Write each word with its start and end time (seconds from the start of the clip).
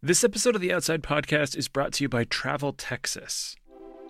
This 0.00 0.22
episode 0.22 0.54
of 0.54 0.60
the 0.60 0.72
Outside 0.72 1.02
Podcast 1.02 1.56
is 1.56 1.66
brought 1.66 1.92
to 1.94 2.04
you 2.04 2.08
by 2.08 2.22
Travel 2.22 2.72
Texas, 2.72 3.56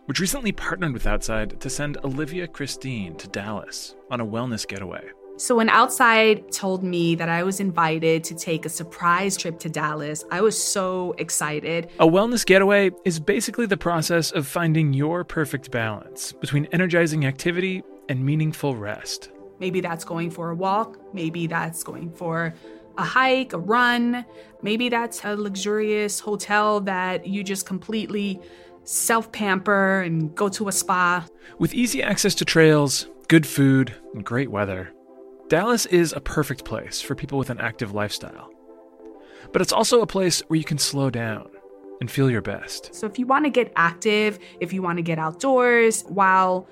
which 0.04 0.20
recently 0.20 0.52
partnered 0.52 0.92
with 0.92 1.06
Outside 1.06 1.62
to 1.62 1.70
send 1.70 1.96
Olivia 2.04 2.46
Christine 2.46 3.16
to 3.16 3.26
Dallas 3.26 3.96
on 4.10 4.20
a 4.20 4.26
wellness 4.26 4.68
getaway. 4.68 5.02
So 5.38 5.56
when 5.56 5.70
Outside 5.70 6.52
told 6.52 6.82
me 6.82 7.14
that 7.14 7.30
I 7.30 7.42
was 7.42 7.58
invited 7.58 8.22
to 8.24 8.34
take 8.34 8.66
a 8.66 8.68
surprise 8.68 9.34
trip 9.34 9.58
to 9.60 9.70
Dallas, 9.70 10.26
I 10.30 10.42
was 10.42 10.62
so 10.62 11.14
excited. 11.16 11.88
A 11.98 12.06
wellness 12.06 12.44
getaway 12.44 12.90
is 13.06 13.18
basically 13.18 13.64
the 13.64 13.78
process 13.78 14.30
of 14.30 14.46
finding 14.46 14.92
your 14.92 15.24
perfect 15.24 15.70
balance 15.70 16.32
between 16.32 16.66
energizing 16.66 17.24
activity 17.24 17.82
and 18.10 18.22
meaningful 18.22 18.76
rest. 18.76 19.30
Maybe 19.58 19.80
that's 19.80 20.04
going 20.04 20.32
for 20.32 20.50
a 20.50 20.54
walk, 20.54 20.98
maybe 21.14 21.46
that's 21.46 21.82
going 21.82 22.12
for 22.12 22.52
a 22.98 23.04
hike, 23.04 23.52
a 23.52 23.58
run, 23.58 24.24
maybe 24.60 24.88
that's 24.88 25.24
a 25.24 25.36
luxurious 25.36 26.20
hotel 26.20 26.80
that 26.80 27.26
you 27.26 27.42
just 27.42 27.64
completely 27.64 28.40
self 28.84 29.30
pamper 29.32 30.02
and 30.02 30.34
go 30.34 30.48
to 30.48 30.68
a 30.68 30.72
spa. 30.72 31.24
With 31.58 31.72
easy 31.72 32.02
access 32.02 32.34
to 32.36 32.44
trails, 32.44 33.06
good 33.28 33.46
food, 33.46 33.94
and 34.14 34.24
great 34.24 34.50
weather, 34.50 34.92
Dallas 35.48 35.86
is 35.86 36.12
a 36.12 36.20
perfect 36.20 36.64
place 36.64 37.00
for 37.00 37.14
people 37.14 37.38
with 37.38 37.50
an 37.50 37.58
active 37.58 37.94
lifestyle. 37.94 38.50
But 39.52 39.62
it's 39.62 39.72
also 39.72 40.02
a 40.02 40.06
place 40.06 40.42
where 40.48 40.58
you 40.58 40.64
can 40.64 40.78
slow 40.78 41.08
down 41.08 41.48
and 42.00 42.10
feel 42.10 42.30
your 42.30 42.42
best. 42.42 42.94
So 42.94 43.06
if 43.06 43.18
you 43.18 43.26
want 43.26 43.44
to 43.44 43.50
get 43.50 43.72
active, 43.76 44.38
if 44.60 44.72
you 44.72 44.82
want 44.82 44.98
to 44.98 45.02
get 45.02 45.18
outdoors 45.18 46.02
while 46.02 46.68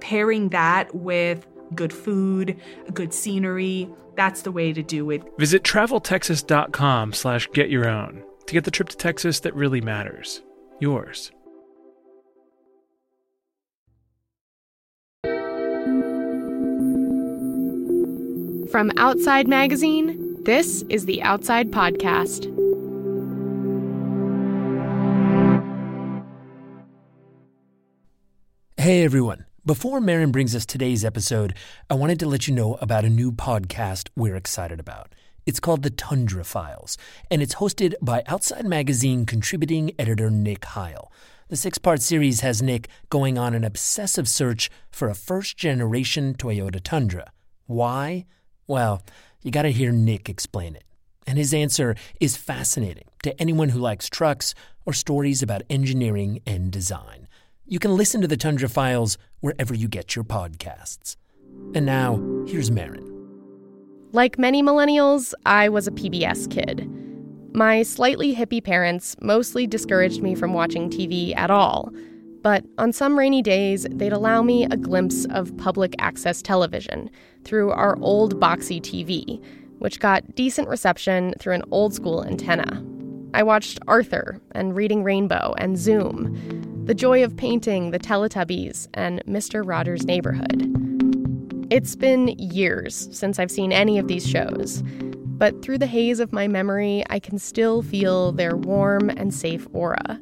pairing 0.00 0.50
that 0.50 0.94
with 0.94 1.46
good 1.74 1.92
food, 1.92 2.56
good 2.92 3.12
scenery, 3.12 3.88
that's 4.16 4.42
the 4.42 4.52
way 4.52 4.72
to 4.72 4.82
do 4.82 5.10
it. 5.10 5.22
Visit 5.38 5.62
traveltexas.com 5.62 7.12
slash 7.12 7.48
get 7.52 7.70
your 7.70 7.88
own 7.88 8.22
to 8.46 8.52
get 8.52 8.64
the 8.64 8.70
trip 8.70 8.88
to 8.88 8.96
Texas 8.96 9.40
that 9.40 9.54
really 9.54 9.80
matters. 9.80 10.42
Yours. 10.80 11.30
From 18.70 18.92
Outside 18.96 19.48
Magazine, 19.48 20.42
this 20.44 20.82
is 20.88 21.04
the 21.06 21.22
Outside 21.22 21.70
Podcast. 21.70 22.44
Hey 28.76 29.04
everyone. 29.04 29.44
Before 29.70 30.00
Marin 30.00 30.32
brings 30.32 30.56
us 30.56 30.66
today's 30.66 31.04
episode, 31.04 31.54
I 31.88 31.94
wanted 31.94 32.18
to 32.18 32.26
let 32.26 32.48
you 32.48 32.54
know 32.56 32.74
about 32.80 33.04
a 33.04 33.08
new 33.08 33.30
podcast 33.30 34.08
we're 34.16 34.34
excited 34.34 34.80
about. 34.80 35.14
It's 35.46 35.60
called 35.60 35.84
The 35.84 35.90
Tundra 35.90 36.42
Files, 36.42 36.98
and 37.30 37.40
it's 37.40 37.54
hosted 37.54 37.94
by 38.02 38.24
Outside 38.26 38.66
Magazine 38.66 39.26
contributing 39.26 39.92
editor 39.96 40.28
Nick 40.28 40.64
Heil. 40.64 41.12
The 41.50 41.56
six 41.56 41.78
part 41.78 42.02
series 42.02 42.40
has 42.40 42.60
Nick 42.60 42.88
going 43.10 43.38
on 43.38 43.54
an 43.54 43.62
obsessive 43.62 44.28
search 44.28 44.70
for 44.90 45.08
a 45.08 45.14
first 45.14 45.56
generation 45.56 46.34
Toyota 46.34 46.82
Tundra. 46.82 47.30
Why? 47.66 48.26
Well, 48.66 49.04
you 49.40 49.52
gotta 49.52 49.68
hear 49.68 49.92
Nick 49.92 50.28
explain 50.28 50.74
it. 50.74 50.82
And 51.28 51.38
his 51.38 51.54
answer 51.54 51.94
is 52.20 52.36
fascinating 52.36 53.06
to 53.22 53.40
anyone 53.40 53.68
who 53.68 53.78
likes 53.78 54.08
trucks 54.08 54.52
or 54.84 54.92
stories 54.92 55.44
about 55.44 55.62
engineering 55.70 56.40
and 56.44 56.72
design. 56.72 57.28
You 57.72 57.78
can 57.78 57.96
listen 57.96 58.20
to 58.20 58.26
the 58.26 58.36
Tundra 58.36 58.68
Files 58.68 59.16
wherever 59.40 59.74
you 59.74 59.88
get 59.88 60.14
your 60.14 60.24
podcasts. 60.24 61.16
And 61.74 61.86
now, 61.86 62.22
here's 62.46 62.70
Marin. 62.70 63.06
Like 64.12 64.38
many 64.38 64.62
millennials, 64.62 65.34
I 65.46 65.68
was 65.68 65.86
a 65.86 65.92
PBS 65.92 66.50
kid. 66.50 66.88
My 67.54 67.82
slightly 67.82 68.34
hippie 68.34 68.62
parents 68.62 69.16
mostly 69.20 69.66
discouraged 69.66 70.22
me 70.22 70.34
from 70.34 70.52
watching 70.52 70.90
TV 70.90 71.36
at 71.36 71.50
all, 71.50 71.92
but 72.42 72.64
on 72.78 72.92
some 72.92 73.18
rainy 73.18 73.42
days, 73.42 73.86
they'd 73.90 74.12
allow 74.12 74.42
me 74.42 74.64
a 74.64 74.76
glimpse 74.76 75.26
of 75.26 75.56
public 75.58 75.94
access 75.98 76.42
television 76.42 77.10
through 77.44 77.70
our 77.70 77.98
old 78.00 78.40
boxy 78.40 78.80
TV, 78.80 79.42
which 79.78 80.00
got 80.00 80.34
decent 80.34 80.68
reception 80.68 81.34
through 81.38 81.54
an 81.54 81.64
old 81.70 81.92
school 81.92 82.24
antenna. 82.24 82.84
I 83.34 83.42
watched 83.42 83.78
Arthur 83.86 84.40
and 84.52 84.74
Reading 84.74 85.04
Rainbow 85.04 85.54
and 85.58 85.78
Zoom, 85.78 86.36
The 86.90 86.94
Joy 86.96 87.22
of 87.22 87.36
Painting, 87.36 87.92
The 87.92 88.00
Teletubbies, 88.00 88.88
and 88.94 89.22
Mr. 89.24 89.62
Rogers' 89.64 90.04
Neighborhood. 90.04 90.66
It's 91.70 91.94
been 91.94 92.30
years 92.36 93.08
since 93.12 93.38
I've 93.38 93.52
seen 93.52 93.70
any 93.70 93.96
of 93.96 94.08
these 94.08 94.28
shows, 94.28 94.82
but 95.22 95.62
through 95.62 95.78
the 95.78 95.86
haze 95.86 96.18
of 96.18 96.32
my 96.32 96.48
memory, 96.48 97.04
I 97.08 97.20
can 97.20 97.38
still 97.38 97.82
feel 97.82 98.32
their 98.32 98.56
warm 98.56 99.08
and 99.08 99.32
safe 99.32 99.68
aura. 99.72 100.20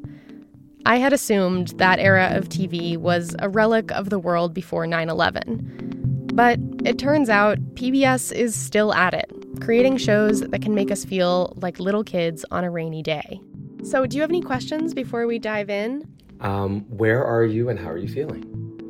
I 0.85 0.97
had 0.97 1.11
assumed 1.11 1.69
that 1.79 1.97
era 1.97 2.29
of 2.33 2.49
TV 2.49 2.97
was 2.97 3.35
a 3.39 3.49
relic 3.49 3.91
of 3.93 4.11
the 4.11 4.19
world 4.19 4.53
before 4.53 4.85
9 4.85 5.09
11. 5.09 6.29
But 6.35 6.59
it 6.85 6.99
turns 6.99 7.31
out 7.31 7.57
PBS 7.73 8.31
is 8.31 8.53
still 8.53 8.93
at 8.93 9.15
it, 9.15 9.33
creating 9.59 9.97
shows 9.97 10.41
that 10.41 10.61
can 10.61 10.75
make 10.75 10.91
us 10.91 11.03
feel 11.03 11.51
like 11.59 11.79
little 11.79 12.03
kids 12.03 12.45
on 12.51 12.63
a 12.63 12.69
rainy 12.69 13.01
day. 13.01 13.41
So, 13.81 14.05
do 14.05 14.17
you 14.17 14.21
have 14.21 14.29
any 14.29 14.43
questions 14.43 14.93
before 14.93 15.25
we 15.25 15.39
dive 15.39 15.71
in? 15.71 16.05
Um, 16.41 16.81
where 16.89 17.23
are 17.23 17.43
you 17.43 17.69
and 17.69 17.77
how 17.79 17.89
are 17.89 17.97
you 17.97 18.07
feeling? 18.07 18.45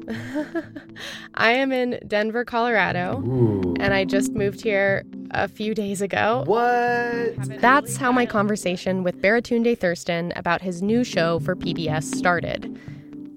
I 1.35 1.51
am 1.51 1.71
in 1.71 1.99
Denver, 2.07 2.43
Colorado, 2.43 3.21
Ooh. 3.21 3.75
and 3.79 3.93
I 3.93 4.05
just 4.05 4.33
moved 4.33 4.61
here 4.61 5.03
a 5.31 5.47
few 5.47 5.75
days 5.75 6.01
ago. 6.01 6.43
What? 6.47 7.61
That's 7.61 7.97
how 7.97 8.11
my 8.11 8.25
conversation 8.25 9.03
with 9.03 9.21
Baratunde 9.21 9.77
Thurston 9.77 10.33
about 10.35 10.61
his 10.61 10.81
new 10.81 11.03
show 11.03 11.39
for 11.39 11.55
PBS 11.55 12.03
started. 12.03 12.79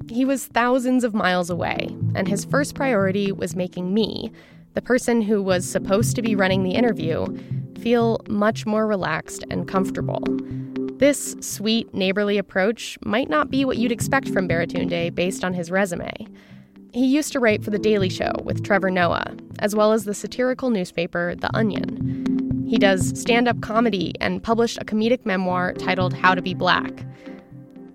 He 0.09 0.25
was 0.25 0.47
thousands 0.47 1.05
of 1.05 1.15
miles 1.15 1.51
away, 1.51 1.95
and 2.15 2.27
his 2.27 2.45
first 2.45 2.75
priority 2.75 3.33
was 3.33 3.55
making 3.55 3.93
me, 3.93 4.33
the 4.75 4.83
person 4.83 5.21
who 5.21 5.43
was 5.43 5.69
supposed 5.69 6.17
to 6.17 6.23
be 6.23 6.35
running 6.35 6.63
the 6.63 6.73
interview, 6.75 7.27
feel 7.79 8.21
much 8.29 8.65
more 8.65 8.87
relaxed 8.87 9.45
and 9.51 9.69
comfortable. 9.69 10.23
This 11.03 11.35
sweet, 11.41 11.93
neighborly 11.93 12.39
approach 12.39 12.97
might 13.05 13.29
not 13.29 13.51
be 13.51 13.65
what 13.65 13.77
you'd 13.77 13.91
expect 13.91 14.29
from 14.29 14.47
Baratunde 14.47 15.13
based 15.13 15.43
on 15.43 15.53
his 15.53 15.69
resume. 15.69 16.13
He 16.93 17.07
used 17.07 17.33
to 17.33 17.41
write 17.41 17.65
for 17.65 17.71
The 17.71 17.79
Daily 17.81 18.09
Show 18.09 18.31
with 18.45 18.63
Trevor 18.63 18.89
Noah, 18.89 19.35
as 19.59 19.75
well 19.75 19.91
as 19.91 20.05
the 20.05 20.15
satirical 20.15 20.71
newspaper 20.71 21.35
The 21.35 21.51
Onion. 21.57 22.65
He 22.69 22.79
does 22.79 23.19
stand 23.21 23.49
up 23.49 23.61
comedy 23.63 24.15
and 24.21 24.45
published 24.45 24.79
a 24.81 24.85
comedic 24.85 25.27
memoir 25.27 25.73
titled 25.73 26.15
How 26.15 26.37
to 26.37 26.41
Be 26.41 26.55
Black. 26.55 27.05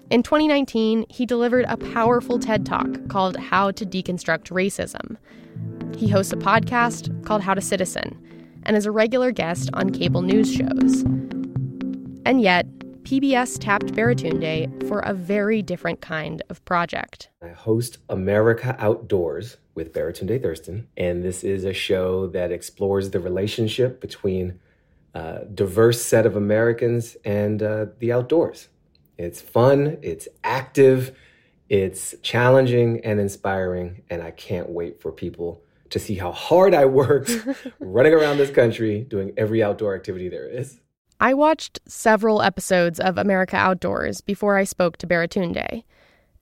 In 0.09 0.22
2019, 0.22 1.06
he 1.07 1.25
delivered 1.25 1.63
a 1.69 1.78
powerful 1.78 2.38
TED 2.38 2.66
Talk 2.66 3.07
called 3.07 3.38
How 3.38 3.72
to 3.72 3.85
Deconstruct 3.85 4.51
Racism. 4.51 5.16
He 5.95 6.09
hosts 6.09 6.34
a 6.34 6.35
podcast 6.35 7.24
called 7.24 7.41
How 7.41 7.53
to 7.53 7.62
Citizen 7.62 8.22
and 8.63 8.75
is 8.75 8.85
a 8.85 8.91
regular 8.91 9.31
guest 9.31 9.69
on 9.72 9.91
cable 9.91 10.24
news 10.24 10.53
shows. 10.53 11.03
And 12.25 12.41
yet, 12.41 12.68
PBS 13.07 13.57
tapped 13.57 13.94
Baratunde 13.94 14.85
for 14.85 15.00
a 15.00 15.13
very 15.13 15.62
different 15.62 16.01
kind 16.01 16.44
of 16.50 16.66
project. 16.66 17.29
I 17.41 17.47
host 17.47 18.00
America 18.09 18.75
Outdoors 18.79 19.56
with 19.75 19.94
Baratunde 19.94 20.41
Thurston, 20.41 20.90
and 20.97 21.23
this 21.23 21.41
is 21.41 21.63
a 21.63 21.72
show 21.72 22.28
that 22.28 22.51
explores 22.51 23.12
the 23.12 23.22
relationship 23.22 24.01
between 24.01 24.59
a 25.13 25.45
diverse 25.45 26.01
set 26.01 26.25
of 26.25 26.35
Americans 26.35 27.16
and 27.23 27.63
uh, 27.63 27.85
the 28.00 28.12
outdoors. 28.12 28.68
It's 29.18 29.39
fun, 29.39 30.00
it's 30.01 30.28
active, 30.44 31.18
it's 31.69 32.13
challenging 32.22 33.00
and 33.06 33.22
inspiring, 33.22 34.03
and 34.09 34.22
I 34.22 34.31
can't 34.31 34.68
wait 34.68 35.00
for 35.01 35.13
people 35.13 35.62
to 35.91 36.00
see 36.00 36.16
how 36.16 36.34
hard 36.34 36.74
I 36.74 36.84
worked 36.84 37.31
running 37.79 38.13
around 38.13 38.35
this 38.35 38.51
country 38.51 39.06
doing 39.06 39.31
every 39.38 39.63
outdoor 39.63 39.95
activity 39.95 40.28
there 40.28 40.50
is. 40.50 40.81
I 41.19 41.33
watched 41.33 41.79
several 41.88 42.41
episodes 42.41 43.00
of 43.00 43.17
America 43.17 43.55
Outdoors 43.55 44.21
before 44.21 44.57
I 44.57 44.63
spoke 44.63 44.97
to 44.97 45.07
Baratunde. 45.07 45.83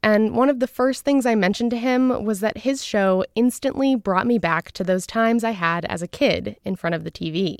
And 0.03 0.35
one 0.35 0.49
of 0.49 0.59
the 0.59 0.67
first 0.67 1.03
things 1.03 1.25
I 1.25 1.33
mentioned 1.33 1.71
to 1.71 1.77
him 1.77 2.25
was 2.25 2.41
that 2.41 2.59
his 2.59 2.83
show 2.83 3.25
instantly 3.35 3.95
brought 3.95 4.27
me 4.27 4.37
back 4.37 4.71
to 4.73 4.83
those 4.83 5.07
times 5.07 5.43
I 5.43 5.51
had 5.51 5.85
as 5.85 6.01
a 6.01 6.07
kid 6.07 6.57
in 6.63 6.75
front 6.75 6.93
of 6.93 7.03
the 7.03 7.11
TV. 7.11 7.59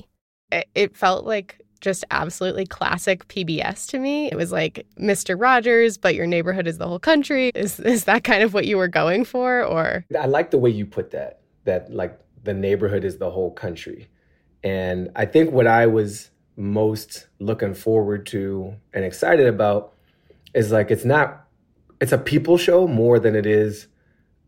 It 0.52 0.96
felt 0.96 1.24
like 1.24 1.60
just 1.80 2.04
absolutely 2.10 2.66
classic 2.66 3.26
PBS 3.28 3.88
to 3.88 3.98
me. 3.98 4.30
It 4.30 4.36
was 4.36 4.52
like 4.52 4.86
Mr. 4.98 5.40
Rogers, 5.40 5.98
but 5.98 6.14
your 6.14 6.26
neighborhood 6.26 6.66
is 6.66 6.78
the 6.78 6.86
whole 6.86 6.98
country. 6.98 7.50
Is 7.54 7.80
is 7.80 8.04
that 8.04 8.24
kind 8.24 8.42
of 8.42 8.54
what 8.54 8.66
you 8.66 8.76
were 8.76 8.88
going 8.88 9.24
for 9.24 9.64
or 9.64 10.04
I 10.18 10.26
like 10.26 10.50
the 10.50 10.58
way 10.58 10.70
you 10.70 10.86
put 10.86 11.10
that. 11.10 11.40
That 11.64 11.92
like 11.92 12.18
the 12.44 12.54
neighborhood 12.54 13.04
is 13.04 13.18
the 13.18 13.30
whole 13.30 13.50
country. 13.50 14.08
And 14.62 15.10
I 15.16 15.26
think 15.26 15.50
what 15.50 15.66
I 15.66 15.86
was 15.86 16.30
most 16.56 17.26
looking 17.38 17.74
forward 17.74 18.26
to 18.26 18.74
and 18.94 19.04
excited 19.04 19.46
about 19.46 19.92
is 20.54 20.72
like 20.72 20.90
it's 20.90 21.04
not 21.04 21.46
it's 22.00 22.12
a 22.12 22.18
people 22.18 22.58
show 22.58 22.86
more 22.86 23.18
than 23.18 23.34
it 23.34 23.46
is 23.46 23.88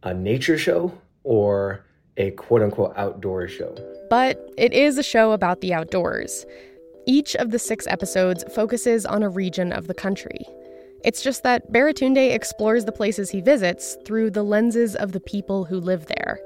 a 0.02 0.14
nature 0.14 0.58
show 0.58 0.96
or 1.24 1.84
a 2.16 2.30
quote 2.32 2.62
unquote 2.62 2.92
outdoor 2.96 3.46
show. 3.48 3.74
But 4.10 4.50
it 4.56 4.72
is 4.72 4.98
a 4.98 5.02
show 5.02 5.32
about 5.32 5.60
the 5.60 5.72
outdoors. 5.72 6.44
Each 7.06 7.34
of 7.36 7.50
the 7.50 7.58
six 7.58 7.86
episodes 7.86 8.44
focuses 8.54 9.06
on 9.06 9.22
a 9.22 9.28
region 9.28 9.72
of 9.72 9.86
the 9.86 9.94
country. 9.94 10.40
It's 11.04 11.22
just 11.22 11.42
that 11.44 11.72
Baratunde 11.72 12.34
explores 12.34 12.84
the 12.84 12.92
places 12.92 13.30
he 13.30 13.40
visits 13.40 13.96
through 14.04 14.30
the 14.30 14.42
lenses 14.42 14.96
of 14.96 15.12
the 15.12 15.20
people 15.20 15.64
who 15.64 15.78
live 15.78 16.06
there. 16.06 16.40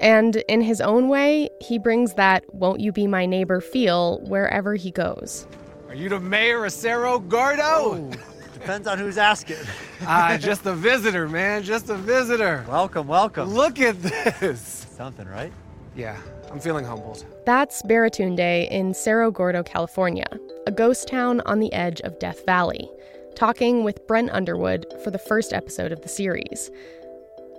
And 0.00 0.36
in 0.48 0.62
his 0.62 0.80
own 0.80 1.08
way, 1.08 1.50
he 1.60 1.78
brings 1.78 2.14
that 2.14 2.42
won't 2.54 2.80
you 2.80 2.90
be 2.90 3.06
my 3.06 3.26
neighbor 3.26 3.60
feel 3.60 4.18
wherever 4.20 4.74
he 4.74 4.90
goes. 4.90 5.46
Are 5.88 5.94
you 5.94 6.08
the 6.08 6.18
mayor 6.18 6.64
of 6.64 6.72
Cerro 6.72 7.18
Gordo? 7.18 7.62
Oh, 7.62 8.10
depends 8.54 8.86
on 8.86 8.98
who's 8.98 9.18
asking. 9.18 9.58
Ah, 10.06 10.38
just 10.40 10.64
a 10.64 10.72
visitor, 10.72 11.28
man. 11.28 11.62
Just 11.62 11.90
a 11.90 11.96
visitor. 11.96 12.64
Welcome, 12.68 13.08
welcome. 13.08 13.52
Look 13.52 13.78
at 13.80 14.00
this. 14.00 14.86
Something, 14.96 15.28
right? 15.28 15.52
Yeah, 15.94 16.16
I'm 16.50 16.60
feeling 16.60 16.84
humbled. 16.84 17.24
That's 17.44 17.82
Baratunde 17.82 18.70
in 18.70 18.94
Cerro 18.94 19.30
Gordo, 19.30 19.62
California, 19.62 20.26
a 20.66 20.70
ghost 20.70 21.08
town 21.08 21.42
on 21.42 21.58
the 21.58 21.72
edge 21.72 22.00
of 22.02 22.18
Death 22.18 22.46
Valley, 22.46 22.88
talking 23.34 23.84
with 23.84 24.06
Brent 24.06 24.30
Underwood 24.30 24.86
for 25.04 25.10
the 25.10 25.18
first 25.18 25.52
episode 25.52 25.92
of 25.92 26.00
the 26.02 26.08
series. 26.08 26.70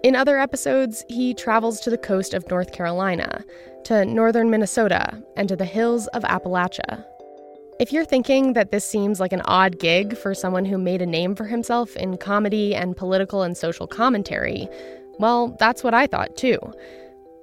In 0.04 0.16
other 0.16 0.40
episodes, 0.40 1.06
he 1.10 1.36
travels 1.36 1.80
to 1.82 1.92
the 1.92 1.98
coast 1.98 2.34
of 2.34 2.50
North 2.50 2.72
Carolina, 2.72 3.46
to 3.84 4.04
northern 4.04 4.50
Minnesota, 4.50 5.22
and 5.38 5.48
to 5.48 5.56
the 5.56 5.66
hills 5.66 6.08
of 6.08 6.24
Appalachia. 6.24 7.06
If 7.80 7.94
you're 7.94 8.06
thinking 8.06 8.54
that 8.54 8.72
this 8.72 8.84
seems 8.84 9.20
like 9.20 9.32
an 9.32 9.44
odd 9.46 9.78
gig 9.80 10.18
for 10.18 10.34
someone 10.34 10.66
who 10.66 10.80
made 10.80 11.04
a 11.04 11.06
name 11.06 11.36
for 11.36 11.46
himself 11.46 11.96
in 11.96 12.18
comedy 12.18 12.74
and 12.74 12.98
political 12.98 13.44
and 13.44 13.56
social 13.56 13.86
commentary, 13.86 14.68
well, 15.20 15.56
that's 15.60 15.84
what 15.84 15.94
I 15.94 16.08
thought 16.08 16.36
too. 16.36 16.58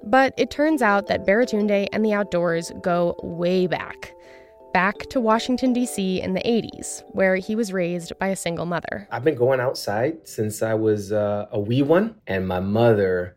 But 0.03 0.33
it 0.37 0.51
turns 0.51 0.81
out 0.81 1.07
that 1.07 1.25
Baratunde 1.25 1.87
and 1.93 2.03
the 2.03 2.13
outdoors 2.13 2.73
go 2.81 3.15
way 3.23 3.67
back. 3.67 4.13
Back 4.73 4.99
to 5.09 5.19
Washington, 5.19 5.73
D.C. 5.73 6.21
in 6.21 6.33
the 6.33 6.41
80s, 6.41 7.03
where 7.11 7.35
he 7.35 7.55
was 7.55 7.73
raised 7.73 8.17
by 8.19 8.27
a 8.27 8.35
single 8.35 8.65
mother. 8.65 9.07
I've 9.11 9.23
been 9.23 9.35
going 9.35 9.59
outside 9.59 10.27
since 10.27 10.61
I 10.61 10.73
was 10.73 11.11
uh, 11.11 11.47
a 11.51 11.59
wee 11.59 11.81
one, 11.81 12.15
and 12.27 12.47
my 12.47 12.59
mother 12.59 13.35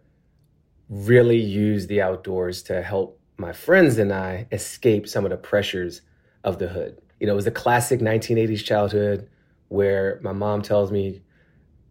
really 0.89 1.41
used 1.41 1.89
the 1.89 2.03
outdoors 2.03 2.63
to 2.65 2.83
help 2.83 3.19
my 3.39 3.53
friends 3.53 3.99
and 3.99 4.13
I 4.13 4.47
escape 4.53 5.09
some 5.09 5.25
of 5.25 5.31
the 5.31 5.37
pressures 5.37 6.03
of 6.45 6.59
the 6.59 6.69
hood. 6.69 7.01
You 7.19 7.27
know, 7.27 7.33
it 7.33 7.37
was 7.37 7.47
a 7.47 7.51
classic 7.51 8.01
1980s 8.01 8.65
childhood 8.65 9.29
where 9.69 10.21
my 10.23 10.33
mom 10.33 10.63
tells 10.63 10.93
me, 10.93 11.23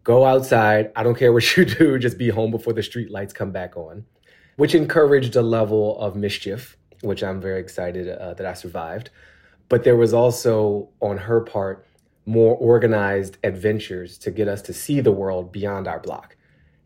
go 0.04 0.24
outside. 0.24 0.92
I 0.94 1.02
don't 1.02 1.18
care 1.18 1.32
what 1.32 1.56
you 1.56 1.64
do, 1.64 1.98
just 2.00 2.16
be 2.16 2.28
home 2.28 2.50
before 2.50 2.72
the 2.72 2.82
street 2.82 3.10
lights 3.10 3.32
come 3.32 3.50
back 3.50 3.76
on 3.76 4.04
which 4.56 4.74
encouraged 4.74 5.36
a 5.36 5.42
level 5.42 5.98
of 5.98 6.16
mischief, 6.16 6.76
which 7.00 7.22
I'm 7.22 7.40
very 7.40 7.60
excited 7.60 8.08
uh, 8.08 8.34
that 8.34 8.46
I 8.46 8.54
survived. 8.54 9.10
But 9.72 9.84
there 9.84 9.96
was 9.96 10.12
also, 10.12 10.90
on 11.00 11.16
her 11.16 11.40
part, 11.40 11.86
more 12.26 12.54
organized 12.56 13.38
adventures 13.42 14.18
to 14.18 14.30
get 14.30 14.46
us 14.46 14.60
to 14.60 14.74
see 14.74 15.00
the 15.00 15.12
world 15.12 15.50
beyond 15.50 15.88
our 15.88 15.98
block. 15.98 16.36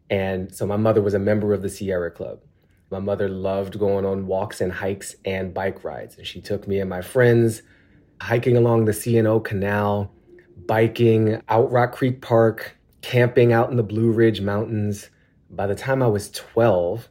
And 0.09 0.55
so 0.55 0.69
my 0.69 0.77
mother 0.77 1.03
was 1.03 1.13
a 1.13 1.19
member 1.19 1.53
of 1.53 1.63
the 1.63 1.69
Sierra 1.69 2.13
Club. 2.13 2.43
My 2.93 3.01
mother 3.01 3.29
loved 3.29 3.77
going 3.81 4.07
on 4.07 4.29
walks 4.29 4.61
and 4.61 4.73
hikes 4.73 5.17
and 5.25 5.53
bike 5.53 5.83
rides. 5.83 6.17
And 6.17 6.25
she 6.25 6.41
took 6.41 6.69
me 6.69 6.79
and 6.79 6.89
my 6.89 7.03
friends 7.03 7.63
hiking 8.21 8.57
along 8.57 8.85
the 8.85 8.93
C&O 8.93 9.41
Canal, 9.41 10.15
biking 10.67 11.43
out 11.49 11.73
Rock 11.73 11.91
Creek 11.91 12.23
Park, 12.23 12.77
camping 13.03 13.53
out 13.53 13.69
in 13.69 13.77
the 13.77 13.83
Blue 13.83 14.13
Ridge 14.13 14.41
Mountains. 14.41 15.11
By 15.51 15.67
the 15.67 15.75
time 15.75 16.05
I 16.05 16.07
was 16.07 16.31
12, 16.31 17.09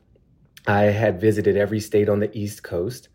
I 0.68 0.84
had 0.84 1.20
visited 1.20 1.58
every 1.58 1.82
state 1.82 2.08
on 2.08 2.22
the 2.22 2.32
East 2.34 2.64
Coast 2.64 3.10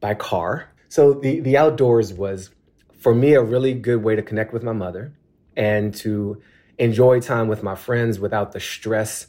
by 0.00 0.14
car. 0.14 0.70
So 0.88 1.12
the, 1.12 1.40
the 1.40 1.56
outdoors 1.56 2.12
was, 2.12 2.50
for 2.98 3.14
me, 3.14 3.34
a 3.34 3.42
really 3.42 3.74
good 3.74 4.02
way 4.02 4.16
to 4.16 4.22
connect 4.22 4.52
with 4.52 4.62
my 4.62 4.72
mother 4.72 5.12
and 5.56 5.94
to 5.96 6.40
enjoy 6.78 7.20
time 7.20 7.48
with 7.48 7.62
my 7.62 7.74
friends 7.74 8.18
without 8.18 8.52
the 8.52 8.60
stress 8.60 9.26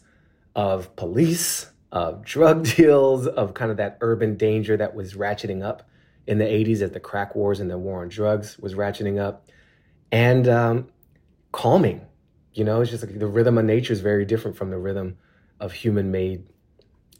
of 0.56 0.96
police, 0.96 1.70
of 1.92 2.24
drug 2.24 2.64
deals, 2.76 3.28
of 3.28 3.54
kind 3.54 3.72
of 3.72 3.78
that 3.78 3.98
urban 4.02 4.38
danger 4.38 4.78
that 4.78 4.96
was 4.96 5.16
ratcheting 5.16 5.64
up 5.64 5.88
in 6.28 6.38
the 6.38 6.46
80s 6.46 6.82
as 6.82 6.92
the 6.92 7.00
crack 7.00 7.36
wars 7.36 7.60
and 7.60 7.70
the 7.70 7.78
war 7.78 8.02
on 8.02 8.10
drugs 8.10 8.58
was 8.60 8.76
ratcheting 8.76 9.20
up. 9.20 9.50
And 10.12 10.48
um, 10.48 10.88
calming, 11.52 12.06
you 12.54 12.64
know, 12.64 12.82
it's 12.82 12.92
just 12.92 13.04
like 13.04 13.18
the 13.18 13.28
rhythm 13.28 13.58
of 13.58 13.66
nature 13.66 13.94
is 13.94 14.00
very 14.00 14.26
different 14.26 14.56
from 14.56 14.70
the 14.70 14.78
rhythm 14.78 15.18
of 15.60 15.74
human 15.74 16.12
made 16.12 16.48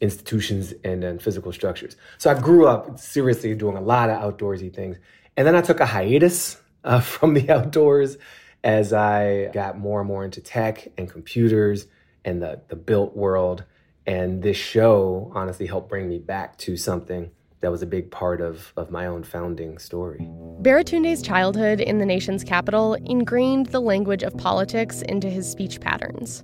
institutions 0.00 0.72
and 0.84 1.20
physical 1.20 1.52
structures. 1.52 1.96
So 2.18 2.30
I 2.30 2.40
grew 2.40 2.66
up 2.66 2.98
seriously 2.98 3.54
doing 3.54 3.76
a 3.76 3.80
lot 3.80 4.10
of 4.10 4.20
outdoorsy 4.20 4.72
things. 4.72 4.96
And 5.36 5.46
then 5.46 5.54
I 5.54 5.60
took 5.60 5.80
a 5.80 5.86
hiatus 5.86 6.60
uh, 6.84 7.00
from 7.00 7.34
the 7.34 7.50
outdoors 7.50 8.16
as 8.62 8.92
I 8.92 9.46
got 9.52 9.78
more 9.78 10.00
and 10.00 10.08
more 10.08 10.24
into 10.24 10.40
tech 10.40 10.88
and 10.98 11.08
computers 11.08 11.86
and 12.24 12.42
the, 12.42 12.60
the 12.68 12.76
built 12.76 13.16
world. 13.16 13.64
And 14.06 14.42
this 14.42 14.56
show 14.56 15.30
honestly 15.34 15.66
helped 15.66 15.88
bring 15.88 16.08
me 16.08 16.18
back 16.18 16.56
to 16.58 16.76
something 16.76 17.30
that 17.60 17.70
was 17.70 17.82
a 17.82 17.86
big 17.86 18.10
part 18.10 18.40
of, 18.40 18.72
of 18.76 18.90
my 18.90 19.06
own 19.06 19.22
founding 19.22 19.78
story. 19.78 20.18
Baratunde's 20.62 21.22
childhood 21.22 21.80
in 21.80 21.98
the 21.98 22.06
nation's 22.06 22.42
capital 22.42 22.94
ingrained 22.94 23.66
the 23.66 23.80
language 23.80 24.22
of 24.22 24.36
politics 24.36 25.02
into 25.02 25.28
his 25.28 25.50
speech 25.50 25.78
patterns. 25.80 26.42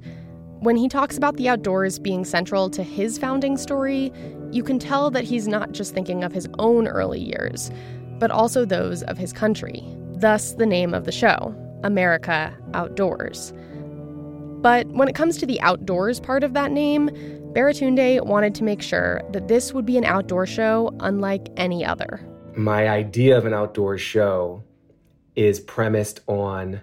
When 0.61 0.77
he 0.77 0.89
talks 0.89 1.19
about 1.19 1.37
the 1.37 1.51
outdoors 1.51 1.99
being 1.99 2.25
central 2.25 2.71
to 2.71 2.83
his 2.83 3.19
founding 3.19 3.59
story, 3.59 4.11
you 4.51 4.63
can 4.63 4.79
tell 4.79 5.11
that 5.11 5.25
he's 5.25 5.47
not 5.47 5.73
just 5.73 5.93
thinking 5.93 6.25
of 6.25 6.33
his 6.33 6.49
own 6.59 6.89
early 6.89 7.21
years, 7.21 7.71
but 8.19 8.31
also 8.31 8.65
those 8.65 9.03
of 9.03 9.19
his 9.19 9.35
country. 9.35 9.83
Thus, 10.13 10.55
the 10.55 10.65
name 10.65 10.95
of 10.95 11.05
the 11.05 11.13
show 11.13 11.55
America 11.85 12.57
Outdoors. 12.73 13.53
But 14.63 14.87
when 14.89 15.09
it 15.09 15.15
comes 15.15 15.37
to 15.39 15.47
the 15.47 15.61
outdoors 15.61 16.21
part 16.21 16.43
of 16.43 16.55
that 16.55 16.73
name, 16.73 17.11
Baratunde 17.53 18.25
wanted 18.25 18.55
to 18.55 18.65
make 18.65 18.81
sure 18.81 19.21
that 19.33 19.49
this 19.49 19.75
would 19.75 19.85
be 19.85 19.99
an 19.99 20.05
outdoor 20.05 20.47
show 20.47 20.95
unlike 21.01 21.49
any 21.59 21.85
other. 21.85 22.27
My 22.57 22.89
idea 22.89 23.37
of 23.37 23.45
an 23.45 23.53
outdoor 23.53 23.99
show 23.99 24.65
is 25.37 25.61
premised 25.61 26.21
on 26.27 26.81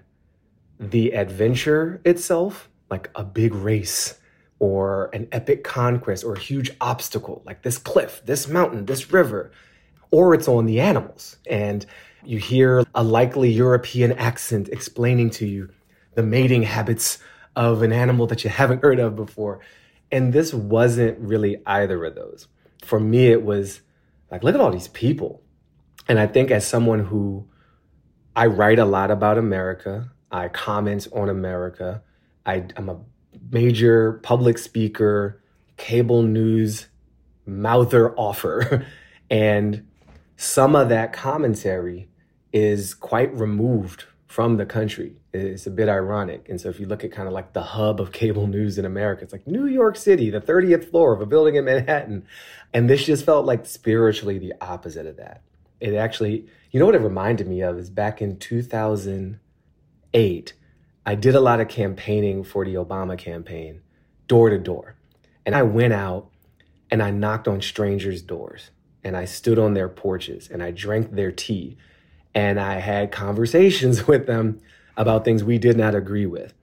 the 0.80 1.16
adventure 1.16 2.00
itself 2.06 2.70
like 2.94 3.10
a 3.16 3.24
big 3.24 3.56
race 3.56 4.20
or 4.60 5.10
an 5.14 5.28
epic 5.32 5.64
conquest 5.64 6.24
or 6.24 6.34
a 6.36 6.40
huge 6.40 6.70
obstacle, 6.80 7.42
like 7.44 7.64
this 7.64 7.80
cliff, 7.80 8.22
this 8.24 8.48
mountain, 8.48 8.86
this 8.86 9.12
river, 9.12 9.52
or 10.12 10.36
it's 10.36 10.48
on 10.48 10.68
the 10.68 10.80
animals. 10.80 11.38
And 11.50 11.84
you 12.24 12.38
hear 12.38 12.86
a 12.94 13.04
likely 13.04 13.50
European 13.50 14.12
accent 14.12 14.70
explaining 14.70 15.32
to 15.32 15.48
you 15.48 15.70
the 16.14 16.22
mating 16.22 16.62
habits 16.62 17.18
of 17.56 17.82
an 17.82 17.92
animal 17.92 18.28
that 18.28 18.44
you 18.44 18.52
haven't 18.52 18.84
heard 18.84 19.00
of 19.00 19.16
before. 19.16 19.60
And 20.12 20.32
this 20.32 20.54
wasn't 20.54 21.18
really 21.18 21.58
either 21.66 22.06
of 22.06 22.14
those. 22.14 22.48
For 22.84 23.00
me, 23.00 23.28
it 23.28 23.44
was 23.44 23.82
like, 24.30 24.44
look 24.44 24.54
at 24.54 24.62
all 24.62 24.72
these 24.72 24.88
people. 24.88 25.42
And 26.08 26.20
I 26.20 26.28
think 26.28 26.52
as 26.52 26.66
someone 26.68 27.00
who 27.00 27.48
I 28.36 28.46
write 28.46 28.78
a 28.78 28.86
lot 28.86 29.10
about 29.10 29.40
America, 29.40 30.12
I 30.32 30.48
comment 30.48 31.08
on 31.12 31.30
America, 31.30 32.04
I, 32.46 32.66
am 32.76 32.90
a 32.90 33.00
major 33.52 34.14
public 34.24 34.58
speaker, 34.58 35.42
cable 35.78 36.24
news 36.24 36.88
mouther 37.46 38.14
offer. 38.16 38.86
and 39.30 39.88
some 40.36 40.76
of 40.76 40.90
that 40.90 41.14
commentary 41.14 42.10
is 42.52 42.94
quite 42.94 43.34
removed 43.34 44.04
from 44.28 44.58
the 44.58 44.66
country. 44.66 45.16
It's 45.32 45.66
a 45.68 45.72
bit 45.72 45.88
ironic. 45.90 46.50
And 46.50 46.60
so 46.60 46.70
if 46.70 46.80
you 46.80 46.88
look 46.88 47.04
at 47.04 47.12
kind 47.12 47.28
of 47.28 47.36
like 47.36 47.54
the 47.54 47.62
hub 47.62 48.02
of 48.02 48.12
cable 48.12 48.48
news 48.48 48.80
in 48.80 48.86
America, 48.86 49.22
it's 49.24 49.32
like 49.32 49.46
New 49.46 49.68
York 49.68 49.96
City, 49.96 50.32
the 50.32 50.42
30th 50.42 50.90
floor 50.90 51.14
of 51.14 51.22
a 51.22 51.28
building 51.28 51.56
in 51.56 51.66
Manhattan. 51.66 52.26
And 52.74 52.90
this 52.90 53.06
just 53.06 53.26
felt 53.26 53.46
like 53.46 53.64
spiritually 53.66 54.40
the 54.40 54.54
opposite 54.60 55.06
of 55.06 55.18
that. 55.18 55.44
It 55.80 55.94
actually, 55.94 56.48
you 56.72 56.80
know 56.80 56.88
what 56.88 56.96
it 56.96 57.02
reminded 57.02 57.48
me 57.48 57.62
of 57.62 57.78
is 57.78 57.92
back 57.92 58.22
in 58.22 58.38
2008, 58.38 60.54
I 61.06 61.16
did 61.16 61.36
a 61.36 61.42
lot 61.42 61.60
of 61.60 61.68
campaigning 61.68 62.44
for 62.44 62.64
the 62.64 62.76
Obama 62.76 63.18
campaign, 63.18 63.82
door 64.28 64.50
to 64.50 64.58
door. 64.58 64.96
And 65.46 65.56
I 65.56 65.64
went 65.64 65.94
out 65.94 66.30
and 66.90 67.04
I 67.04 67.12
knocked 67.12 67.48
on 67.48 67.62
strangers' 67.62 68.22
doors 68.22 68.72
and 69.04 69.18
I 69.18 69.26
stood 69.26 69.60
on 69.60 69.74
their 69.74 69.90
porches 69.90 70.50
and 70.50 70.64
I 70.64 70.72
drank 70.72 71.12
their 71.12 71.32
tea 71.32 71.78
and 72.34 72.60
I 72.60 72.76
had 72.76 73.12
conversations 73.12 74.08
with 74.08 74.28
them 74.28 74.60
about 74.96 75.26
things 75.26 75.44
we 75.44 75.58
did 75.58 75.78
not 75.78 75.96
agree 75.96 76.26
with. 76.26 76.54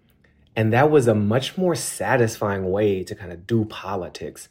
And 0.57 0.73
that 0.73 0.91
was 0.91 1.07
a 1.07 1.15
much 1.15 1.57
more 1.57 1.75
satisfying 1.75 2.71
way 2.71 3.05
to 3.05 3.15
kind 3.15 3.33
of 3.33 3.47
do 3.47 3.65
politics 3.67 4.49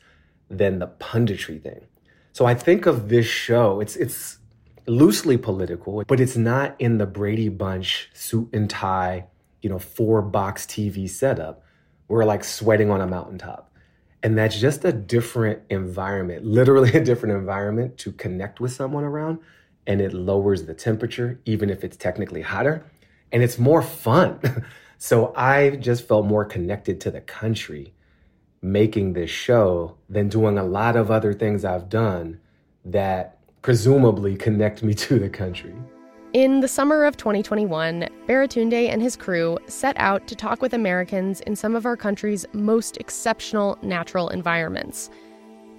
than 0.49 0.79
the 0.79 0.87
punditry 0.87 1.61
thing. 1.61 1.85
So 2.31 2.45
I 2.45 2.53
think 2.53 2.85
of 2.85 3.09
this 3.09 3.25
show, 3.25 3.79
it's 3.79 3.95
it's 3.95 4.37
loosely 4.87 5.37
political, 5.37 6.03
but 6.07 6.19
it's 6.19 6.37
not 6.37 6.75
in 6.79 6.97
the 6.97 7.05
Brady 7.05 7.49
Bunch 7.49 8.09
suit 8.13 8.49
and 8.53 8.69
tie 8.69 9.25
you 9.61 9.69
know, 9.69 9.79
four 9.79 10.21
box 10.21 10.65
TV 10.65 11.09
setup. 11.09 11.63
We're 12.07 12.25
like 12.25 12.43
sweating 12.43 12.91
on 12.91 13.01
a 13.01 13.07
mountaintop. 13.07 13.71
And 14.21 14.37
that's 14.37 14.59
just 14.59 14.83
a 14.83 14.91
different 14.91 15.61
environment, 15.69 16.45
literally 16.45 16.91
a 16.93 17.03
different 17.03 17.35
environment 17.35 17.97
to 17.99 18.11
connect 18.11 18.59
with 18.59 18.71
someone 18.71 19.03
around. 19.03 19.39
and 19.87 20.01
it 20.01 20.13
lowers 20.13 20.65
the 20.65 20.73
temperature, 20.73 21.39
even 21.45 21.69
if 21.69 21.83
it's 21.83 21.97
technically 21.97 22.41
hotter, 22.41 22.85
and 23.31 23.41
it's 23.41 23.57
more 23.57 23.81
fun. 23.81 24.39
so 24.97 25.33
I 25.35 25.77
just 25.77 26.07
felt 26.07 26.25
more 26.25 26.45
connected 26.45 27.01
to 27.01 27.11
the 27.11 27.21
country 27.21 27.93
making 28.61 29.13
this 29.13 29.29
show 29.29 29.95
than 30.09 30.27
doing 30.29 30.57
a 30.57 30.63
lot 30.63 30.95
of 30.95 31.09
other 31.09 31.33
things 31.33 31.63
I've 31.63 31.89
done 31.89 32.39
that 32.85 33.37
presumably 33.61 34.35
connect 34.35 34.83
me 34.83 34.93
to 35.05 35.19
the 35.19 35.29
country. 35.29 35.75
In 36.33 36.59
the 36.59 36.67
summer 36.67 37.05
of 37.05 37.17
2021, 37.17 38.07
Baratunde 38.27 38.87
and 38.87 39.01
his 39.01 39.15
crew 39.15 39.57
set 39.65 39.95
out 39.97 40.27
to 40.27 40.35
talk 40.35 40.61
with 40.61 40.75
Americans 40.75 41.41
in 41.41 41.55
some 41.55 41.75
of 41.75 41.87
our 41.87 41.97
country's 41.97 42.45
most 42.53 42.97
exceptional 42.97 43.79
natural 43.81 44.29
environments. 44.29 45.09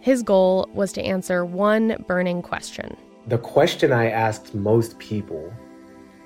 His 0.01 0.25
goal 0.25 0.69
was 0.75 0.93
to 0.95 1.03
answer 1.03 1.45
one 1.45 2.05
burning 2.09 2.43
question. 2.43 2.97
The 3.29 3.39
question 3.39 3.93
I 3.93 4.11
asked 4.11 4.53
most 4.53 4.99
people, 4.99 5.53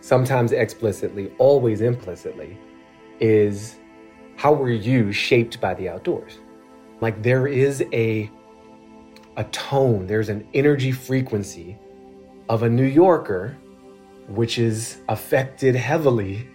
sometimes 0.00 0.52
explicitly, 0.52 1.31
always 1.37 1.83
implicitly, 1.83 2.57
is 3.21 3.76
how 4.37 4.54
were 4.54 4.71
you 4.71 5.12
shaped 5.12 5.61
by 5.61 5.75
the 5.75 5.90
outdoors? 5.90 6.38
Like 7.02 7.23
there 7.23 7.47
is 7.47 7.85
a 7.93 8.31
a 9.37 9.45
tone, 9.45 10.07
there's 10.07 10.31
an 10.31 10.49
energy 10.54 10.93
frequency 10.93 11.76
of 12.49 12.62
a 12.62 12.71
New 12.71 12.87
Yorker 12.87 13.59
which 14.28 14.59
is 14.59 14.99
affected 15.09 15.75
heavily 15.75 16.49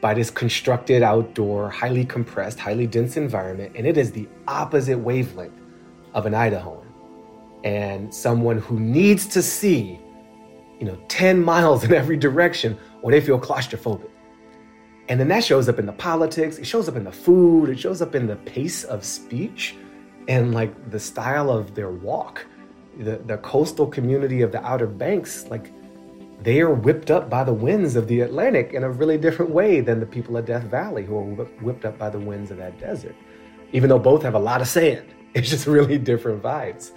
by 0.00 0.14
this 0.14 0.30
constructed 0.30 1.02
outdoor, 1.02 1.70
highly 1.70 2.04
compressed, 2.04 2.58
highly 2.58 2.86
dense 2.86 3.16
environment. 3.16 3.72
And 3.74 3.86
it 3.86 3.96
is 3.96 4.12
the 4.12 4.28
opposite 4.46 4.98
wavelength 4.98 5.58
of 6.14 6.26
an 6.26 6.32
Idahoan. 6.32 6.84
And 7.64 8.14
someone 8.14 8.58
who 8.58 8.78
needs 8.78 9.26
to 9.28 9.42
see, 9.42 9.98
you 10.78 10.86
know, 10.86 10.98
10 11.08 11.42
miles 11.42 11.82
in 11.84 11.92
every 11.92 12.16
direction 12.16 12.78
or 13.02 13.10
they 13.10 13.20
feel 13.20 13.40
claustrophobic. 13.40 14.10
And 15.08 15.20
then 15.20 15.28
that 15.28 15.44
shows 15.44 15.68
up 15.68 15.78
in 15.78 15.86
the 15.86 15.92
politics, 15.92 16.58
it 16.58 16.66
shows 16.66 16.88
up 16.88 16.96
in 16.96 17.04
the 17.04 17.12
food, 17.12 17.70
it 17.70 17.78
shows 17.78 18.02
up 18.02 18.14
in 18.14 18.26
the 18.26 18.36
pace 18.36 18.84
of 18.84 19.04
speech 19.04 19.76
and 20.28 20.52
like 20.52 20.90
the 20.90 20.98
style 20.98 21.50
of 21.50 21.74
their 21.74 21.90
walk. 21.90 22.44
The, 22.98 23.18
the 23.26 23.36
coastal 23.38 23.86
community 23.86 24.40
of 24.40 24.52
the 24.52 24.64
Outer 24.64 24.86
Banks, 24.86 25.46
like 25.48 25.70
they 26.42 26.60
are 26.60 26.72
whipped 26.72 27.10
up 27.10 27.30
by 27.30 27.44
the 27.44 27.52
winds 27.52 27.96
of 27.96 28.08
the 28.08 28.20
Atlantic 28.20 28.72
in 28.72 28.84
a 28.84 28.90
really 28.90 29.18
different 29.18 29.50
way 29.50 29.80
than 29.80 30.00
the 30.00 30.06
people 30.06 30.36
of 30.36 30.44
Death 30.46 30.64
Valley 30.64 31.04
who 31.04 31.16
are 31.16 31.44
whipped 31.62 31.84
up 31.84 31.98
by 31.98 32.10
the 32.10 32.18
winds 32.18 32.50
of 32.50 32.58
that 32.58 32.78
desert. 32.78 33.14
Even 33.72 33.88
though 33.88 33.98
both 33.98 34.22
have 34.22 34.34
a 34.34 34.38
lot 34.38 34.60
of 34.60 34.68
sand, 34.68 35.06
it's 35.34 35.50
just 35.50 35.66
really 35.66 35.98
different 35.98 36.42
vibes. 36.42 36.92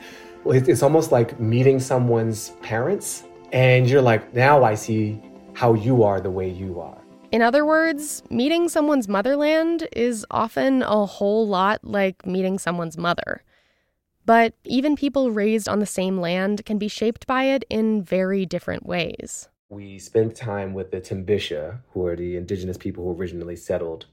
It's 0.46 0.84
almost 0.84 1.12
like 1.12 1.39
meeting 1.39 1.79
someone's 1.79 2.51
parents, 2.62 3.24
and 3.51 3.89
you're 3.89 4.01
like, 4.01 4.34
now 4.34 4.63
I 4.63 4.75
see 4.75 5.22
how 5.53 5.74
you 5.74 6.03
are 6.03 6.22
the 6.22 6.31
way 6.31 6.50
you 6.50 6.79
are. 6.79 6.98
In 7.31 7.41
other 7.41 7.65
words, 7.65 8.24
meeting 8.29 8.69
someone's 8.69 9.08
motherland 9.08 9.88
is 9.91 10.25
often 10.31 10.81
a 10.81 11.05
whole 11.05 11.48
lot 11.48 11.84
like 11.84 12.25
meeting 12.25 12.58
someone's 12.58 12.98
mother. 12.98 13.43
But 14.29 14.53
even 14.63 14.95
people 14.95 15.31
raised 15.31 15.67
on 15.67 15.79
the 15.79 15.88
same 15.88 16.19
land 16.19 16.63
can 16.63 16.77
be 16.77 16.88
shaped 16.88 17.25
by 17.25 17.45
it 17.45 17.65
in 17.67 18.03
very 18.03 18.45
different 18.45 18.86
ways. 18.86 19.50
We 19.69 19.98
spent 19.98 20.36
time 20.36 20.75
with 20.75 20.91
the 20.91 21.01
Timbisha, 21.01 21.79
who 21.93 22.05
are 22.05 22.15
the 22.15 22.38
indigenous 22.38 22.77
people 22.77 23.03
who 23.05 23.19
originally 23.19 23.55
settled 23.55 24.05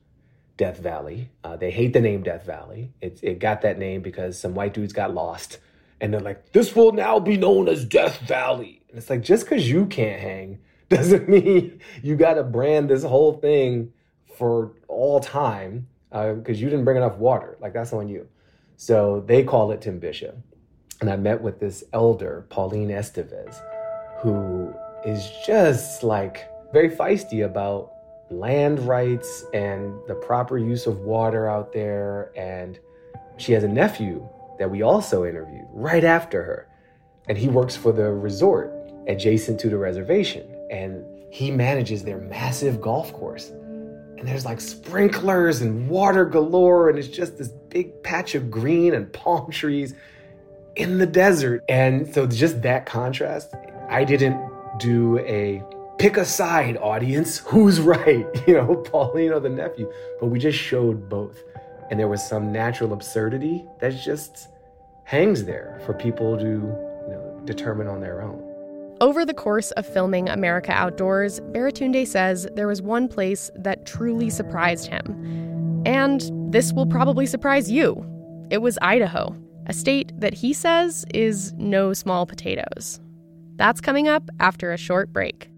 Death 0.57 0.79
Valley. 0.79 1.29
Uh, 1.45 1.57
they 1.57 1.71
hate 1.71 1.93
the 1.93 2.01
name 2.01 2.23
Death 2.23 2.47
Valley. 2.47 2.93
It, 3.03 3.21
it 3.23 3.41
got 3.41 3.61
that 3.61 3.79
name 3.79 4.01
because 4.01 4.41
some 4.41 4.55
white 4.55 4.73
dudes 4.73 4.95
got 4.95 5.13
lost. 5.13 5.59
And 6.01 6.15
they're 6.15 6.21
like, 6.23 6.51
this 6.53 6.75
will 6.75 6.93
now 6.93 7.21
be 7.21 7.37
known 7.37 7.69
as 7.69 7.85
Death 7.85 8.21
Valley. 8.21 8.81
And 8.89 8.97
it's 8.97 9.11
like, 9.11 9.21
just 9.21 9.45
because 9.45 9.69
you 9.69 9.85
can't 9.85 10.23
hang 10.23 10.61
doesn't 10.89 11.29
mean 11.29 11.79
you 12.03 12.17
got 12.17 12.35
to 12.35 12.43
brand 12.43 12.89
this 12.89 13.03
whole 13.03 13.35
thing 13.35 13.93
for 14.39 14.73
all 14.89 15.21
time 15.21 15.89
because 16.09 16.57
uh, 16.57 16.61
you 16.63 16.71
didn't 16.71 16.87
bring 16.87 16.97
enough 16.97 17.19
water. 17.19 17.59
Like, 17.61 17.75
that's 17.75 17.93
on 17.93 18.09
you. 18.09 18.27
So 18.77 19.25
they 19.27 19.43
call 19.43 19.73
it 19.73 19.81
Timbisha. 19.81 20.35
And 21.01 21.11
I 21.11 21.17
met 21.17 21.41
with 21.41 21.61
this 21.61 21.85
elder, 21.93 22.47
Pauline 22.49 22.89
Esteves, 22.89 23.61
who 24.21 24.73
is 25.05 25.31
just 25.47 26.03
like 26.03 26.49
very 26.73 26.91
feisty 26.91 27.45
about 27.45 27.93
land 28.31 28.81
rights 28.81 29.45
and 29.55 29.95
the 30.09 30.15
proper 30.15 30.59
use 30.59 30.87
of 30.87 31.01
water 31.01 31.49
out 31.49 31.73
there. 31.73 32.33
And 32.37 32.79
she 33.37 33.53
has 33.53 33.65
a 33.65 33.69
nephew 33.69 34.27
that 34.59 34.71
we 34.71 34.83
also 34.83 35.25
interviewed 35.25 35.67
right 35.73 36.05
after 36.05 36.43
her. 36.43 36.69
And 37.29 37.37
he 37.37 37.49
works 37.49 37.77
for 37.77 37.93
the 37.93 38.11
resort 38.13 38.73
adjacent 39.07 39.61
to 39.61 39.69
the 39.69 39.79
reservation. 39.79 40.47
And 40.71 41.05
he 41.31 41.51
manages 41.51 42.03
their 42.03 42.19
massive 42.19 42.81
golf 42.81 43.13
course 43.13 43.53
and 44.19 44.27
there's 44.27 44.45
like 44.45 44.61
sprinklers 44.61 45.61
and 45.61 45.89
water 45.89 46.25
galore 46.25 46.89
and 46.89 46.99
it's 46.99 47.09
just 47.09 47.39
this 47.39 47.49
big 47.49 48.03
patch 48.03 48.35
of 48.35 48.51
green 48.51 48.95
and 48.95 49.13
palm 49.13 49.51
trees 49.51 49.95
in 50.77 50.99
the 50.99 51.07
desert. 51.07 51.63
And 51.69 52.13
so 52.13 52.27
just 52.27 52.63
that 52.63 52.87
contrast 52.87 53.55
i 53.89 54.05
didn't 54.05 54.51
do 54.79 55.19
a 55.21 55.63
pick 55.99 56.17
a 56.17 56.25
side 56.25 56.77
audience 56.79 57.39
who's 57.47 57.81
right 57.81 58.27
you 58.47 58.55
know 58.55 58.77
pauline 58.77 59.33
or 59.33 59.41
the 59.41 59.49
nephew. 59.49 59.91
But 60.21 60.27
we 60.27 60.39
just 60.39 60.59
showed 60.59 61.09
both. 61.09 61.43
And 61.91 62.01
there 62.01 62.09
was 62.09 62.27
some 62.27 62.51
natural 62.51 62.93
absurdity 62.93 63.65
that 63.81 63.91
just 63.91 64.49
hangs 65.05 65.45
there 65.45 65.81
for 65.87 65.95
people 65.95 66.37
to 66.37 66.45
you 66.45 67.13
know 67.13 67.41
determine 67.45 67.87
on 67.87 68.01
their 68.01 68.23
own 68.23 68.46
over 69.01 69.25
the 69.25 69.35
course 69.35 69.71
of 69.73 69.87
filming 69.87 70.29
America 70.29 70.73
Outdoors, 70.73 71.41
Baratunde 71.53 72.07
says 72.07 72.49
there 72.55 72.67
was 72.67 72.81
one 72.81 73.09
place 73.09 73.51
that 73.57 73.87
truly 73.87 74.31
surprised 74.31 74.87
him. 74.87 75.83
And 75.85 76.31
this 76.53 76.73
will 76.73 76.87
probably 76.87 77.27
surprise 77.27 77.71
you. 77.71 78.05
It 78.51 78.59
was 78.59 78.79
Idaho, 78.81 79.37
a 79.67 79.73
state 79.73 80.13
that 80.19 80.35
he 80.35 80.53
says 80.53 81.05
is 81.13 81.53
no 81.55 81.93
small 81.93 82.27
potatoes. 82.27 83.01
That's 83.57 83.81
coming 83.81 84.09
up 84.09 84.29
after 84.41 84.73
a 84.73 84.77
short 84.77 85.13
break. 85.13 85.51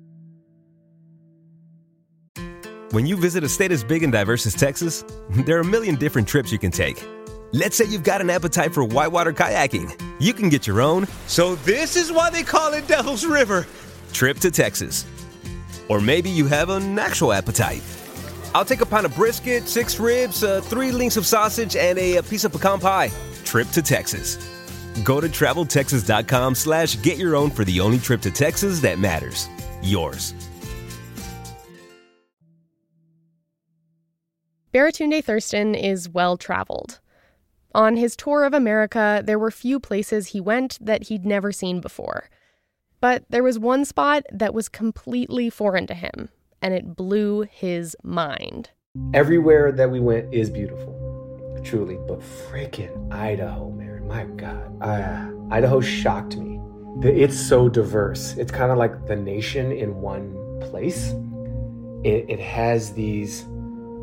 When 2.90 3.06
you 3.06 3.16
visit 3.16 3.44
a 3.44 3.48
state 3.48 3.70
as 3.70 3.84
big 3.84 4.02
and 4.02 4.12
diverse 4.12 4.46
as 4.46 4.54
Texas, 4.54 5.04
there 5.30 5.58
are 5.58 5.60
a 5.60 5.64
million 5.64 5.94
different 5.94 6.26
trips 6.26 6.50
you 6.50 6.58
can 6.58 6.70
take. 6.70 7.04
Let's 7.52 7.76
say 7.76 7.86
you've 7.86 8.02
got 8.02 8.20
an 8.20 8.28
appetite 8.28 8.74
for 8.74 8.84
whitewater 8.84 9.32
kayaking. 9.32 9.98
You 10.20 10.34
can 10.34 10.50
get 10.50 10.66
your 10.66 10.82
own. 10.82 11.06
So, 11.26 11.54
this 11.56 11.96
is 11.96 12.12
why 12.12 12.28
they 12.28 12.42
call 12.42 12.74
it 12.74 12.86
Devil's 12.86 13.24
River. 13.24 13.66
Trip 14.12 14.38
to 14.40 14.50
Texas. 14.50 15.06
Or 15.88 15.98
maybe 15.98 16.28
you 16.28 16.46
have 16.46 16.68
an 16.68 16.98
actual 16.98 17.32
appetite. 17.32 17.82
I'll 18.54 18.66
take 18.66 18.82
a 18.82 18.86
pound 18.86 19.06
of 19.06 19.14
brisket, 19.14 19.66
six 19.66 19.98
ribs, 19.98 20.44
uh, 20.44 20.60
three 20.60 20.92
links 20.92 21.16
of 21.16 21.24
sausage, 21.24 21.74
and 21.74 21.98
a, 21.98 22.16
a 22.16 22.22
piece 22.22 22.44
of 22.44 22.52
pecan 22.52 22.80
pie. 22.80 23.10
Trip 23.44 23.68
to 23.68 23.80
Texas. 23.80 24.36
Go 25.02 25.18
to 25.18 25.28
traveltexas.com 25.28 26.54
slash 26.54 27.00
get 27.00 27.16
your 27.16 27.34
own 27.34 27.50
for 27.50 27.64
the 27.64 27.80
only 27.80 27.98
trip 27.98 28.20
to 28.22 28.30
Texas 28.30 28.80
that 28.80 28.98
matters. 28.98 29.48
Yours. 29.82 30.34
Baratunde 34.74 35.24
Thurston 35.24 35.74
is 35.74 36.10
well 36.10 36.36
traveled. 36.36 37.00
On 37.74 37.96
his 37.96 38.16
tour 38.16 38.44
of 38.44 38.54
America, 38.54 39.22
there 39.24 39.38
were 39.38 39.50
few 39.50 39.78
places 39.78 40.28
he 40.28 40.40
went 40.40 40.78
that 40.80 41.04
he'd 41.04 41.26
never 41.26 41.52
seen 41.52 41.80
before. 41.80 42.28
But 43.00 43.24
there 43.28 43.42
was 43.42 43.58
one 43.58 43.84
spot 43.84 44.24
that 44.32 44.54
was 44.54 44.68
completely 44.68 45.50
foreign 45.50 45.86
to 45.86 45.94
him, 45.94 46.30
and 46.60 46.74
it 46.74 46.96
blew 46.96 47.42
his 47.42 47.96
mind. 48.02 48.70
Everywhere 49.14 49.70
that 49.70 49.90
we 49.90 50.00
went 50.00 50.32
is 50.34 50.50
beautiful, 50.50 51.60
truly, 51.62 51.98
but 52.08 52.20
freaking 52.20 53.12
Idaho, 53.12 53.70
man, 53.70 54.08
my 54.08 54.24
God. 54.24 54.82
Uh, 54.82 55.30
Idaho 55.50 55.80
shocked 55.80 56.36
me. 56.36 56.58
It's 57.02 57.38
so 57.38 57.68
diverse. 57.68 58.34
It's 58.36 58.50
kind 58.50 58.72
of 58.72 58.78
like 58.78 59.06
the 59.06 59.14
nation 59.14 59.70
in 59.70 60.00
one 60.00 60.34
place. 60.62 61.12
It, 62.02 62.24
it 62.28 62.40
has 62.40 62.92
these 62.92 63.44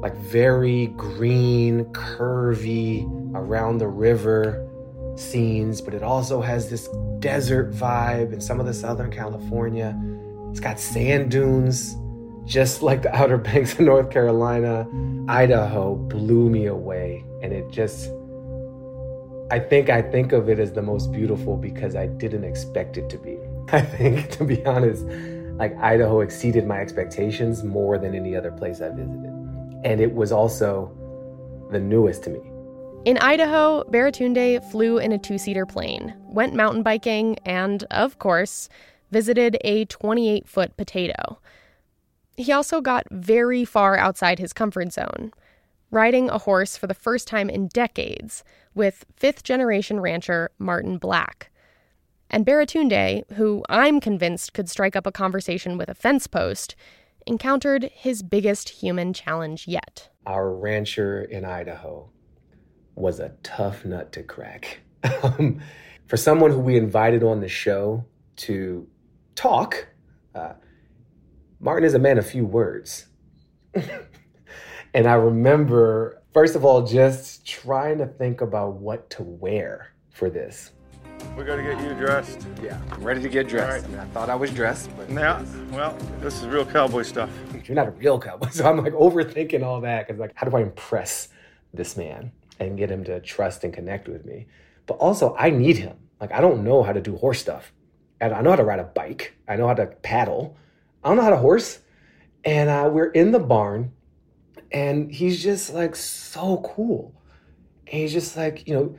like 0.01 0.15
very 0.17 0.87
green, 0.87 1.85
curvy, 1.85 3.05
around 3.35 3.79
the 3.79 3.87
river 3.87 4.67
scenes, 5.15 5.81
but 5.81 5.93
it 5.93 6.03
also 6.03 6.41
has 6.41 6.69
this 6.69 6.87
desert 7.19 7.71
vibe 7.71 8.33
in 8.33 8.41
some 8.41 8.59
of 8.59 8.65
the 8.65 8.73
Southern 8.73 9.11
California. 9.11 9.97
It's 10.51 10.59
got 10.59 10.79
sand 10.79 11.31
dunes, 11.31 11.95
just 12.45 12.81
like 12.81 13.01
the 13.01 13.15
Outer 13.15 13.37
Banks 13.37 13.73
of 13.73 13.81
North 13.81 14.09
Carolina. 14.09 14.87
Idaho 15.27 15.95
blew 15.95 16.49
me 16.49 16.67
away, 16.67 17.23
and 17.41 17.51
it 17.51 17.69
just, 17.71 18.11
I 19.51 19.59
think 19.59 19.89
I 19.89 20.01
think 20.01 20.31
of 20.33 20.49
it 20.49 20.59
as 20.59 20.71
the 20.73 20.81
most 20.81 21.11
beautiful 21.11 21.57
because 21.57 21.95
I 21.95 22.07
didn't 22.07 22.43
expect 22.43 22.97
it 22.97 23.09
to 23.09 23.17
be. 23.17 23.37
I 23.71 23.81
think, 23.81 24.29
to 24.31 24.43
be 24.43 24.63
honest, 24.65 25.03
like 25.57 25.75
Idaho 25.77 26.19
exceeded 26.19 26.67
my 26.67 26.79
expectations 26.79 27.63
more 27.63 27.97
than 27.97 28.13
any 28.13 28.35
other 28.35 28.51
place 28.51 28.81
I 28.81 28.89
visited. 28.89 29.44
And 29.85 30.01
it 30.01 30.13
was 30.13 30.31
also 30.33 30.91
the 31.71 31.79
newest 31.79 32.23
to 32.23 32.31
me. 32.31 32.41
In 33.05 33.19
Idaho, 33.19 33.83
Baratunde 33.83 34.63
flew 34.71 34.97
in 34.97 35.11
a 35.11 35.19
two 35.19 35.37
seater 35.37 35.67
plane, 35.67 36.15
went 36.23 36.55
mountain 36.55 36.81
biking, 36.81 37.37
and, 37.45 37.83
of 37.91 38.17
course, 38.17 38.67
visited 39.11 39.57
a 39.61 39.85
28 39.85 40.47
foot 40.47 40.75
potato. 40.75 41.39
He 42.35 42.51
also 42.51 42.81
got 42.81 43.05
very 43.11 43.63
far 43.63 43.95
outside 43.95 44.39
his 44.39 44.53
comfort 44.53 44.91
zone, 44.91 45.31
riding 45.91 46.29
a 46.29 46.39
horse 46.39 46.75
for 46.75 46.87
the 46.87 46.95
first 46.95 47.27
time 47.27 47.47
in 47.47 47.67
decades 47.67 48.43
with 48.73 49.05
fifth 49.15 49.43
generation 49.43 49.99
rancher 49.99 50.49
Martin 50.57 50.97
Black. 50.97 51.51
And 52.31 52.43
Baratunde, 52.43 53.31
who 53.33 53.63
I'm 53.69 53.99
convinced 53.99 54.53
could 54.53 54.67
strike 54.67 54.95
up 54.95 55.05
a 55.05 55.11
conversation 55.11 55.77
with 55.77 55.89
a 55.89 55.95
fence 55.95 56.25
post, 56.25 56.75
encountered 57.25 57.89
his 57.93 58.23
biggest 58.23 58.69
human 58.69 59.13
challenge 59.13 59.67
yet. 59.67 60.09
Our 60.25 60.53
rancher 60.53 61.21
in 61.23 61.45
Idaho 61.45 62.09
was 62.95 63.19
a 63.19 63.33
tough 63.43 63.85
nut 63.85 64.11
to 64.13 64.23
crack. 64.23 64.79
Um, 65.21 65.61
for 66.07 66.17
someone 66.17 66.49
who 66.49 66.59
we 66.59 66.77
invited 66.77 67.23
on 67.23 67.39
the 67.39 67.47
show 67.47 68.05
to 68.37 68.87
talk, 69.35 69.87
uh, 70.33 70.53
Martin 71.59 71.85
is 71.85 71.93
a 71.93 71.99
man 71.99 72.17
of 72.17 72.27
few 72.27 72.45
words. 72.45 73.05
and 74.93 75.07
I 75.07 75.13
remember, 75.13 76.23
first 76.33 76.55
of 76.55 76.65
all, 76.65 76.85
just 76.85 77.45
trying 77.45 77.99
to 77.99 78.07
think 78.07 78.41
about 78.41 78.75
what 78.75 79.09
to 79.11 79.23
wear 79.23 79.93
for 80.09 80.29
this. 80.29 80.71
We 81.37 81.43
got 81.43 81.57
to 81.57 81.63
get 81.63 81.81
you 81.81 81.93
dressed. 81.95 82.47
Yeah, 82.63 82.79
I'm 82.91 83.03
ready 83.03 83.21
to 83.21 83.27
get 83.29 83.47
dressed. 83.49 83.69
Right. 83.69 83.83
I 83.83 83.87
mean, 83.87 83.99
I 83.99 84.05
thought 84.13 84.29
I 84.29 84.35
was 84.35 84.51
dressed, 84.51 84.89
but 84.95 85.09
Yeah, 85.09 85.43
well, 85.71 85.97
this 86.21 86.39
is 86.41 86.47
real 86.47 86.65
cowboy 86.65 87.01
stuff. 87.03 87.29
you're 87.65 87.75
not 87.75 87.87
a 87.87 87.91
real 87.91 88.19
cowboy. 88.19 88.47
So 88.51 88.65
I'm 88.69 88.77
like 88.77 88.93
overthinking 88.93 89.63
all 89.63 89.81
that 89.81 90.07
because 90.07 90.19
like, 90.19 90.31
how 90.35 90.47
do 90.47 90.55
I 90.55 90.61
impress 90.61 91.27
this 91.73 91.97
man 91.97 92.31
and 92.59 92.77
get 92.77 92.89
him 92.89 93.03
to 93.05 93.19
trust 93.19 93.63
and 93.65 93.73
connect 93.73 94.07
with 94.07 94.25
me? 94.25 94.47
But 94.85 94.95
also, 94.95 95.35
I 95.37 95.49
need 95.49 95.77
him. 95.77 95.97
Like, 96.21 96.31
I 96.31 96.39
don't 96.39 96.63
know 96.63 96.83
how 96.83 96.93
to 96.93 97.01
do 97.01 97.17
horse 97.17 97.41
stuff, 97.41 97.73
and 98.21 98.33
I 98.33 98.41
know 98.41 98.51
how 98.51 98.55
to 98.55 98.63
ride 98.63 98.79
a 98.79 98.83
bike. 98.85 99.33
I 99.47 99.57
know 99.57 99.67
how 99.67 99.73
to 99.73 99.87
paddle. 99.87 100.55
I 101.03 101.09
don't 101.09 101.17
know 101.17 101.23
how 101.23 101.31
to 101.31 101.37
horse. 101.37 101.79
And 102.45 102.69
uh, 102.69 102.89
we're 102.93 103.11
in 103.11 103.31
the 103.31 103.39
barn, 103.39 103.91
and 104.71 105.11
he's 105.11 105.43
just 105.43 105.73
like 105.73 105.95
so 105.97 106.57
cool. 106.75 107.13
And 107.87 108.01
he's 108.01 108.13
just 108.13 108.37
like, 108.37 108.67
you 108.67 108.73
know, 108.75 108.95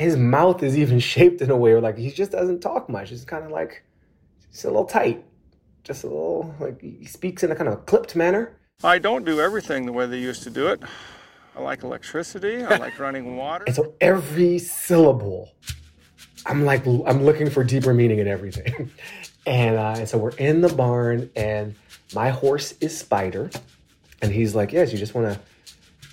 his 0.00 0.16
mouth 0.16 0.62
is 0.62 0.76
even 0.76 0.98
shaped 1.12 1.40
in 1.40 1.50
a 1.50 1.56
way 1.56 1.72
where 1.72 1.80
like 1.80 1.98
he 1.98 2.10
just 2.10 2.32
doesn't 2.32 2.60
talk 2.60 2.88
much. 2.88 3.12
It's 3.12 3.24
kind 3.24 3.44
of 3.44 3.50
like, 3.50 3.84
it's 4.50 4.64
a 4.64 4.68
little 4.68 4.84
tight 4.84 5.24
just 5.82 6.04
a 6.04 6.06
little 6.06 6.54
like 6.60 6.80
he 6.80 7.04
speaks 7.04 7.42
in 7.42 7.50
a 7.50 7.56
kind 7.56 7.68
of 7.68 7.86
clipped 7.86 8.16
manner. 8.16 8.56
I 8.82 8.98
don't 8.98 9.24
do 9.24 9.40
everything 9.40 9.86
the 9.86 9.92
way 9.92 10.06
they 10.06 10.18
used 10.18 10.42
to 10.44 10.50
do 10.50 10.68
it. 10.68 10.80
I 11.56 11.60
like 11.60 11.82
electricity. 11.82 12.62
I 12.64 12.76
like 12.76 12.98
running 12.98 13.36
water. 13.36 13.64
And 13.66 13.74
so 13.74 13.94
every 14.00 14.58
syllable, 14.58 15.52
I'm 16.46 16.64
like 16.64 16.86
I'm 16.86 17.24
looking 17.24 17.50
for 17.50 17.64
deeper 17.64 17.92
meaning 17.94 18.18
in 18.18 18.28
everything. 18.28 18.90
And, 19.46 19.76
uh, 19.78 19.94
and 19.96 20.06
so 20.06 20.18
we're 20.18 20.36
in 20.36 20.60
the 20.60 20.68
barn, 20.68 21.30
and 21.34 21.74
my 22.14 22.28
horse 22.28 22.74
is 22.82 22.96
Spider, 22.96 23.50
and 24.20 24.30
he's 24.30 24.54
like, 24.54 24.70
"Yes, 24.70 24.92
you 24.92 24.98
just 24.98 25.14
want 25.14 25.34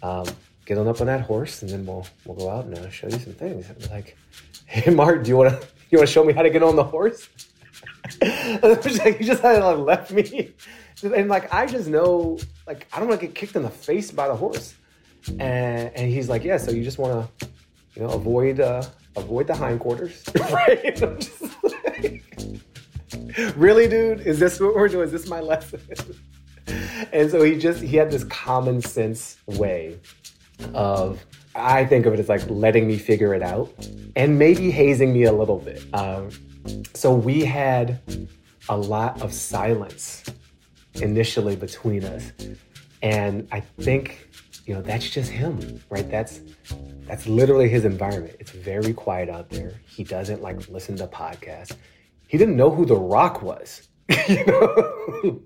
to 0.01 0.07
um, 0.07 0.27
get 0.67 0.77
on 0.77 0.87
up 0.87 0.99
on 0.99 1.07
that 1.07 1.21
horse, 1.21 1.61
and 1.61 1.71
then 1.71 1.85
we'll 1.85 2.05
we'll 2.25 2.35
go 2.35 2.49
out 2.49 2.65
and 2.65 2.77
uh, 2.77 2.89
show 2.89 3.07
you 3.07 3.17
some 3.17 3.33
things." 3.33 3.65
I'm 3.69 3.89
like, 3.89 4.17
"Hey, 4.65 4.91
Mark, 4.91 5.23
do 5.23 5.29
you 5.29 5.37
want 5.37 5.49
to 5.49 5.67
you 5.89 5.97
want 5.97 6.07
to 6.07 6.13
show 6.13 6.23
me 6.23 6.33
how 6.33 6.43
to 6.43 6.49
get 6.49 6.61
on 6.61 6.75
the 6.75 6.83
horse?" 6.83 7.29
he 8.21 9.23
just 9.23 9.41
had 9.41 9.63
like 9.63 9.77
left 9.77 10.11
me, 10.11 10.53
and 11.03 11.29
like 11.29 11.51
I 11.53 11.65
just 11.65 11.87
know, 11.87 12.37
like 12.67 12.85
I 12.93 12.99
don't 12.99 13.07
want 13.07 13.19
to 13.21 13.27
get 13.27 13.35
kicked 13.35 13.55
in 13.55 13.63
the 13.63 13.69
face 13.69 14.11
by 14.11 14.27
the 14.27 14.35
horse, 14.35 14.75
and 15.39 15.91
and 15.95 16.11
he's 16.11 16.29
like, 16.29 16.43
yeah, 16.43 16.57
so 16.57 16.71
you 16.71 16.83
just 16.83 16.97
want 16.97 17.39
to, 17.39 17.49
you 17.95 18.01
know, 18.03 18.09
avoid 18.09 18.59
uh, 18.59 18.83
avoid 19.15 19.47
the 19.47 19.55
hindquarters, 19.55 20.23
right? 20.51 21.01
Really, 23.55 23.87
dude, 23.87 24.21
is 24.21 24.39
this 24.39 24.59
what 24.59 24.75
we're 24.75 24.87
doing? 24.87 25.05
Is 25.05 25.11
this 25.11 25.27
my 25.27 25.39
lesson? 25.39 25.79
and 27.13 27.31
so 27.31 27.41
he 27.43 27.57
just 27.57 27.81
he 27.81 27.95
had 27.95 28.11
this 28.11 28.23
common 28.25 28.81
sense 28.81 29.37
way 29.45 29.97
of 30.73 31.25
I 31.55 31.85
think 31.85 32.05
of 32.05 32.13
it 32.13 32.19
as 32.19 32.29
like 32.29 32.47
letting 32.49 32.87
me 32.87 32.97
figure 32.97 33.33
it 33.33 33.41
out 33.41 33.73
and 34.15 34.37
maybe 34.37 34.69
hazing 34.69 35.13
me 35.13 35.23
a 35.23 35.31
little 35.31 35.57
bit. 35.57 35.83
Um, 35.93 36.29
so 36.93 37.13
we 37.13 37.43
had 37.43 37.99
a 38.69 38.77
lot 38.77 39.21
of 39.21 39.33
silence 39.33 40.23
initially 40.95 41.55
between 41.55 42.03
us. 42.03 42.31
And 43.01 43.47
I 43.51 43.59
think, 43.59 44.27
you 44.65 44.73
know, 44.73 44.81
that's 44.81 45.09
just 45.09 45.31
him, 45.31 45.81
right? 45.89 46.09
That's 46.09 46.41
that's 47.07 47.25
literally 47.25 47.69
his 47.69 47.85
environment. 47.85 48.35
It's 48.39 48.51
very 48.51 48.93
quiet 48.93 49.29
out 49.29 49.49
there. 49.49 49.79
He 49.87 50.03
doesn't 50.03 50.41
like 50.41 50.67
listen 50.67 50.97
to 50.97 51.07
podcasts. 51.07 51.75
He 52.27 52.37
didn't 52.37 52.57
know 52.57 52.69
who 52.69 52.85
The 52.85 52.97
Rock 52.97 53.41
was. 53.41 53.87
you 54.27 54.45
know? 54.45 55.41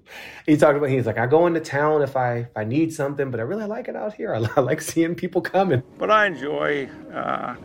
he 0.46 0.56
talked 0.56 0.78
about 0.78 0.90
he's 0.90 1.06
like, 1.06 1.18
I 1.18 1.26
go 1.26 1.48
into 1.48 1.60
town 1.60 2.02
if 2.02 2.16
I 2.16 2.38
if 2.38 2.58
I 2.58 2.64
need 2.64 2.94
something, 2.94 3.32
but 3.32 3.40
I 3.40 3.44
really 3.44 3.66
like 3.66 3.88
it 3.88 3.96
out 3.96 4.14
here. 4.14 4.36
I, 4.36 4.48
I 4.58 4.62
like 4.62 4.82
seeing 4.82 5.16
people 5.16 5.42
coming. 5.42 5.82
But 5.98 6.12
I 6.12 6.28
enjoy, 6.28 6.90
uh, 7.14 7.56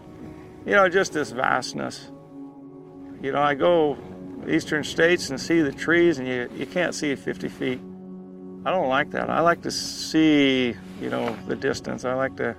you 0.65 0.73
know, 0.73 0.89
just 0.89 1.13
this 1.13 1.31
vastness. 1.31 2.11
You 3.23 3.33
know, 3.33 3.43
I 3.43 3.55
go 3.55 3.99
eastern 4.49 4.85
states 4.85 5.31
and 5.31 5.41
see 5.41 5.61
the 5.61 5.73
trees, 5.73 6.19
and 6.19 6.29
you, 6.29 6.49
you 6.57 6.67
can't 6.67 6.95
see 6.95 7.15
50 7.15 7.49
feet. 7.49 7.81
I 8.65 8.71
don't 8.71 8.89
like 8.89 9.11
that. 9.13 9.31
I 9.31 9.41
like 9.41 9.63
to 9.63 9.71
see, 9.71 10.75
you 11.01 11.11
know, 11.11 11.37
the 11.47 11.57
distance. 11.57 12.05
I 12.05 12.15
like 12.15 12.37
to 12.37 12.57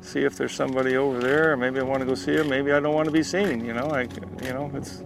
see 0.00 0.20
if 0.20 0.36
there's 0.36 0.54
somebody 0.54 0.96
over 0.96 1.20
there. 1.20 1.56
Maybe 1.56 1.80
I 1.80 1.82
want 1.82 2.00
to 2.00 2.06
go 2.06 2.14
see 2.14 2.34
him. 2.34 2.48
Maybe 2.48 2.72
I 2.72 2.80
don't 2.80 2.94
want 2.94 3.06
to 3.06 3.12
be 3.12 3.22
seen. 3.22 3.64
You 3.64 3.74
know, 3.74 3.88
like, 3.88 4.10
you 4.42 4.52
know, 4.52 4.70
it's 4.74 5.02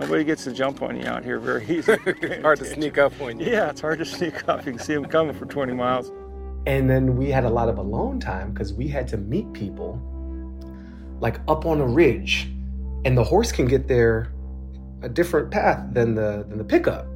nobody 0.00 0.24
gets 0.24 0.44
to 0.44 0.52
jump 0.52 0.82
on 0.82 0.98
you 0.98 1.06
out 1.06 1.24
here 1.24 1.38
very 1.38 1.64
easy. 1.64 1.96
It's 2.06 2.42
hard 2.42 2.58
to 2.58 2.64
sneak 2.64 2.98
up 2.98 3.18
on 3.20 3.38
you. 3.38 3.46
Yeah, 3.46 3.70
it's 3.70 3.80
hard 3.80 3.98
to 3.98 4.04
sneak 4.04 4.48
up. 4.48 4.64
You 4.66 4.72
can 4.72 4.80
see 4.80 4.94
them 4.94 5.04
coming 5.04 5.34
for 5.34 5.46
20 5.46 5.74
miles. 5.74 6.10
And 6.66 6.88
then 6.88 7.16
we 7.16 7.30
had 7.30 7.44
a 7.44 7.50
lot 7.50 7.68
of 7.68 7.78
alone 7.78 8.18
time 8.18 8.52
because 8.52 8.72
we 8.72 8.88
had 8.88 9.06
to 9.08 9.16
meet 9.16 9.52
people 9.52 10.00
like 11.20 11.38
up 11.48 11.66
on 11.66 11.80
a 11.80 11.86
ridge. 11.86 12.48
And 13.04 13.16
the 13.16 13.24
horse 13.24 13.52
can 13.52 13.66
get 13.66 13.88
there 13.88 14.32
a 15.02 15.08
different 15.08 15.50
path 15.50 15.82
than 15.92 16.14
the 16.14 16.44
than 16.48 16.58
the 16.58 16.64
pickup. 16.64 17.06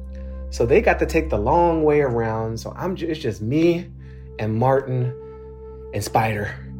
So 0.49 0.65
they 0.65 0.81
got 0.81 0.99
to 0.99 1.05
take 1.05 1.29
the 1.29 1.37
long 1.37 1.83
way 1.83 2.01
around. 2.01 2.59
So 2.59 2.73
I'm 2.75 2.95
ju- 2.95 3.07
it's 3.07 3.19
just 3.19 3.41
me 3.41 3.89
and 4.39 4.55
Martin 4.55 5.13
and 5.93 6.03
Spider. 6.03 6.55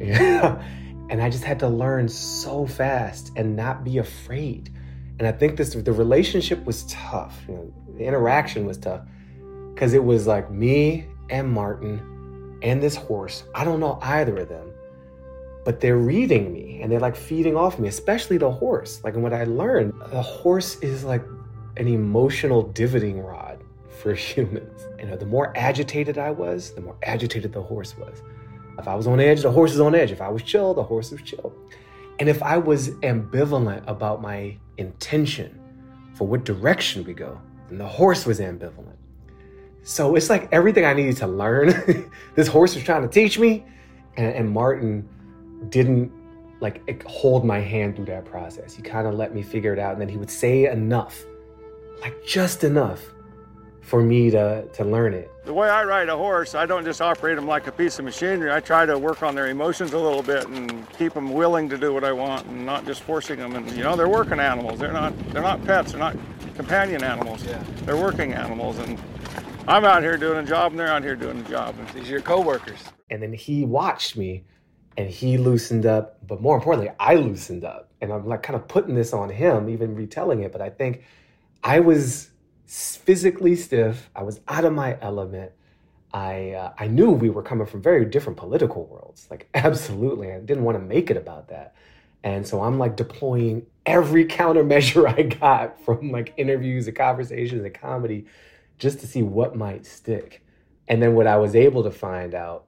and 1.10 1.22
I 1.22 1.30
just 1.30 1.44
had 1.44 1.60
to 1.60 1.68
learn 1.68 2.08
so 2.08 2.66
fast 2.66 3.32
and 3.36 3.54
not 3.54 3.84
be 3.84 3.98
afraid. 3.98 4.72
And 5.18 5.26
I 5.26 5.32
think 5.32 5.56
this 5.56 5.74
the 5.74 5.92
relationship 5.92 6.64
was 6.64 6.84
tough. 6.84 7.38
You 7.48 7.54
know, 7.54 7.74
the 7.96 8.04
interaction 8.04 8.66
was 8.66 8.76
tough 8.78 9.02
because 9.74 9.94
it 9.94 10.04
was 10.04 10.26
like 10.26 10.50
me 10.50 11.06
and 11.30 11.50
Martin 11.50 12.58
and 12.62 12.82
this 12.82 12.96
horse. 12.96 13.44
I 13.54 13.64
don't 13.64 13.80
know 13.80 13.98
either 14.02 14.36
of 14.38 14.48
them, 14.48 14.72
but 15.64 15.80
they're 15.80 15.98
reading 15.98 16.52
me 16.52 16.80
and 16.82 16.90
they're 16.90 17.00
like 17.00 17.16
feeding 17.16 17.56
off 17.56 17.78
me, 17.78 17.88
especially 17.88 18.38
the 18.38 18.50
horse. 18.50 19.02
Like, 19.04 19.14
and 19.14 19.22
what 19.22 19.32
I 19.32 19.44
learned, 19.44 19.94
the 20.10 20.22
horse 20.22 20.76
is 20.80 21.04
like 21.04 21.24
an 21.76 21.88
emotional 21.88 22.62
divoting 22.62 23.20
rod 23.20 23.62
for 23.88 24.14
humans. 24.32 24.82
You 24.98 25.06
know, 25.06 25.16
the 25.16 25.26
more 25.26 25.56
agitated 25.56 26.18
I 26.18 26.30
was, 26.30 26.72
the 26.72 26.80
more 26.80 26.96
agitated 27.02 27.52
the 27.52 27.62
horse 27.62 27.96
was. 27.96 28.22
If 28.78 28.86
I 28.86 28.94
was 28.94 29.06
on 29.06 29.20
edge, 29.20 29.42
the 29.42 29.50
horse 29.50 29.72
is 29.72 29.80
on 29.80 29.94
edge. 29.94 30.12
If 30.12 30.20
I 30.20 30.28
was 30.28 30.42
chill, 30.42 30.74
the 30.74 30.82
horse 30.82 31.10
was 31.10 31.22
chill. 31.22 31.54
And 32.18 32.28
if 32.28 32.42
I 32.42 32.56
was 32.56 32.90
ambivalent 33.02 33.84
about 33.86 34.22
my 34.22 34.56
intention 34.78 35.58
for 36.14 36.26
what 36.26 36.44
direction 36.44 37.04
we 37.04 37.12
go, 37.12 37.40
then 37.68 37.78
the 37.78 37.86
horse 37.86 38.24
was 38.24 38.40
ambivalent. 38.40 38.96
So 39.82 40.16
it's 40.16 40.30
like 40.30 40.48
everything 40.50 40.84
I 40.84 40.94
needed 40.94 41.16
to 41.18 41.26
learn, 41.26 42.10
this 42.34 42.48
horse 42.48 42.74
was 42.74 42.84
trying 42.84 43.02
to 43.02 43.08
teach 43.08 43.38
me, 43.38 43.64
and, 44.16 44.34
and 44.34 44.50
Martin 44.50 45.08
didn't 45.68 46.10
like 46.60 47.04
hold 47.06 47.44
my 47.44 47.60
hand 47.60 47.96
through 47.96 48.06
that 48.06 48.24
process. 48.24 48.74
He 48.74 48.82
kind 48.82 49.06
of 49.06 49.14
let 49.14 49.34
me 49.34 49.42
figure 49.42 49.72
it 49.72 49.78
out, 49.78 49.92
and 49.92 50.00
then 50.00 50.08
he 50.08 50.16
would 50.16 50.30
say 50.30 50.70
enough, 50.70 51.22
like 52.00 52.24
just 52.24 52.64
enough, 52.64 53.02
for 53.86 54.02
me 54.02 54.30
to 54.30 54.66
to 54.72 54.84
learn 54.84 55.14
it. 55.14 55.30
The 55.44 55.54
way 55.54 55.68
I 55.68 55.84
ride 55.84 56.08
a 56.08 56.16
horse, 56.16 56.56
I 56.56 56.66
don't 56.66 56.84
just 56.84 57.00
operate 57.00 57.36
them 57.36 57.46
like 57.46 57.68
a 57.68 57.72
piece 57.72 58.00
of 58.00 58.04
machinery. 58.04 58.52
I 58.52 58.58
try 58.58 58.84
to 58.84 58.98
work 58.98 59.22
on 59.22 59.36
their 59.36 59.46
emotions 59.46 59.92
a 59.92 59.98
little 59.98 60.24
bit 60.24 60.48
and 60.48 60.90
keep 60.90 61.14
them 61.14 61.32
willing 61.32 61.68
to 61.68 61.78
do 61.78 61.94
what 61.94 62.02
I 62.02 62.12
want, 62.12 62.46
and 62.46 62.66
not 62.66 62.84
just 62.84 63.02
forcing 63.02 63.38
them. 63.38 63.54
And 63.54 63.70
you 63.70 63.84
know, 63.84 63.94
they're 63.94 64.08
working 64.08 64.40
animals. 64.40 64.80
They're 64.80 64.92
not 64.92 65.16
they're 65.30 65.42
not 65.42 65.64
pets. 65.64 65.92
They're 65.92 66.00
not 66.00 66.16
companion 66.56 67.04
animals. 67.04 67.44
Yeah. 67.44 67.62
They're 67.84 67.96
working 67.96 68.32
animals, 68.32 68.78
and 68.78 68.98
I'm 69.68 69.84
out 69.84 70.02
here 70.02 70.16
doing 70.16 70.38
a 70.38 70.46
job, 70.46 70.72
and 70.72 70.80
they're 70.80 70.88
out 70.88 71.04
here 71.04 71.14
doing 71.16 71.38
a 71.38 71.48
job. 71.48 71.76
And 71.78 71.88
These 71.90 72.08
are 72.08 72.12
your 72.12 72.22
coworkers. 72.22 72.80
And 73.10 73.22
then 73.22 73.32
he 73.32 73.64
watched 73.64 74.16
me 74.16 74.44
and 74.96 75.08
he 75.08 75.38
loosened 75.38 75.86
up, 75.86 76.18
but 76.26 76.40
more 76.40 76.56
importantly, 76.56 76.92
I 76.98 77.14
loosened 77.14 77.64
up. 77.64 77.90
And 78.00 78.12
I'm 78.12 78.26
like 78.26 78.42
kind 78.42 78.56
of 78.56 78.66
putting 78.66 78.94
this 78.94 79.12
on 79.12 79.30
him, 79.30 79.68
even 79.68 79.94
retelling 79.94 80.42
it. 80.42 80.50
But 80.50 80.60
I 80.60 80.70
think 80.70 81.04
I 81.62 81.80
was 81.80 82.30
physically 82.66 83.56
stiff. 83.56 84.10
I 84.14 84.22
was 84.22 84.40
out 84.48 84.64
of 84.64 84.72
my 84.72 84.98
element. 85.00 85.52
I 86.12 86.52
uh, 86.52 86.72
I 86.78 86.86
knew 86.86 87.10
we 87.10 87.30
were 87.30 87.42
coming 87.42 87.66
from 87.66 87.82
very 87.82 88.04
different 88.04 88.38
political 88.38 88.86
worlds. 88.86 89.26
Like 89.30 89.48
absolutely, 89.54 90.32
I 90.32 90.40
didn't 90.40 90.64
want 90.64 90.78
to 90.78 90.84
make 90.84 91.10
it 91.10 91.16
about 91.16 91.48
that. 91.48 91.74
And 92.24 92.46
so 92.46 92.62
I'm 92.62 92.78
like 92.78 92.96
deploying 92.96 93.66
every 93.84 94.24
countermeasure 94.24 95.06
I 95.18 95.22
got 95.22 95.80
from 95.84 96.10
like 96.10 96.34
interviews 96.36 96.86
and 96.88 96.96
conversations 96.96 97.64
and 97.64 97.74
comedy 97.74 98.26
just 98.78 99.00
to 99.00 99.06
see 99.06 99.22
what 99.22 99.56
might 99.56 99.86
stick. 99.86 100.44
And 100.88 101.02
then 101.02 101.14
what 101.14 101.26
I 101.26 101.36
was 101.36 101.56
able 101.56 101.82
to 101.84 101.90
find 101.90 102.34
out 102.34 102.66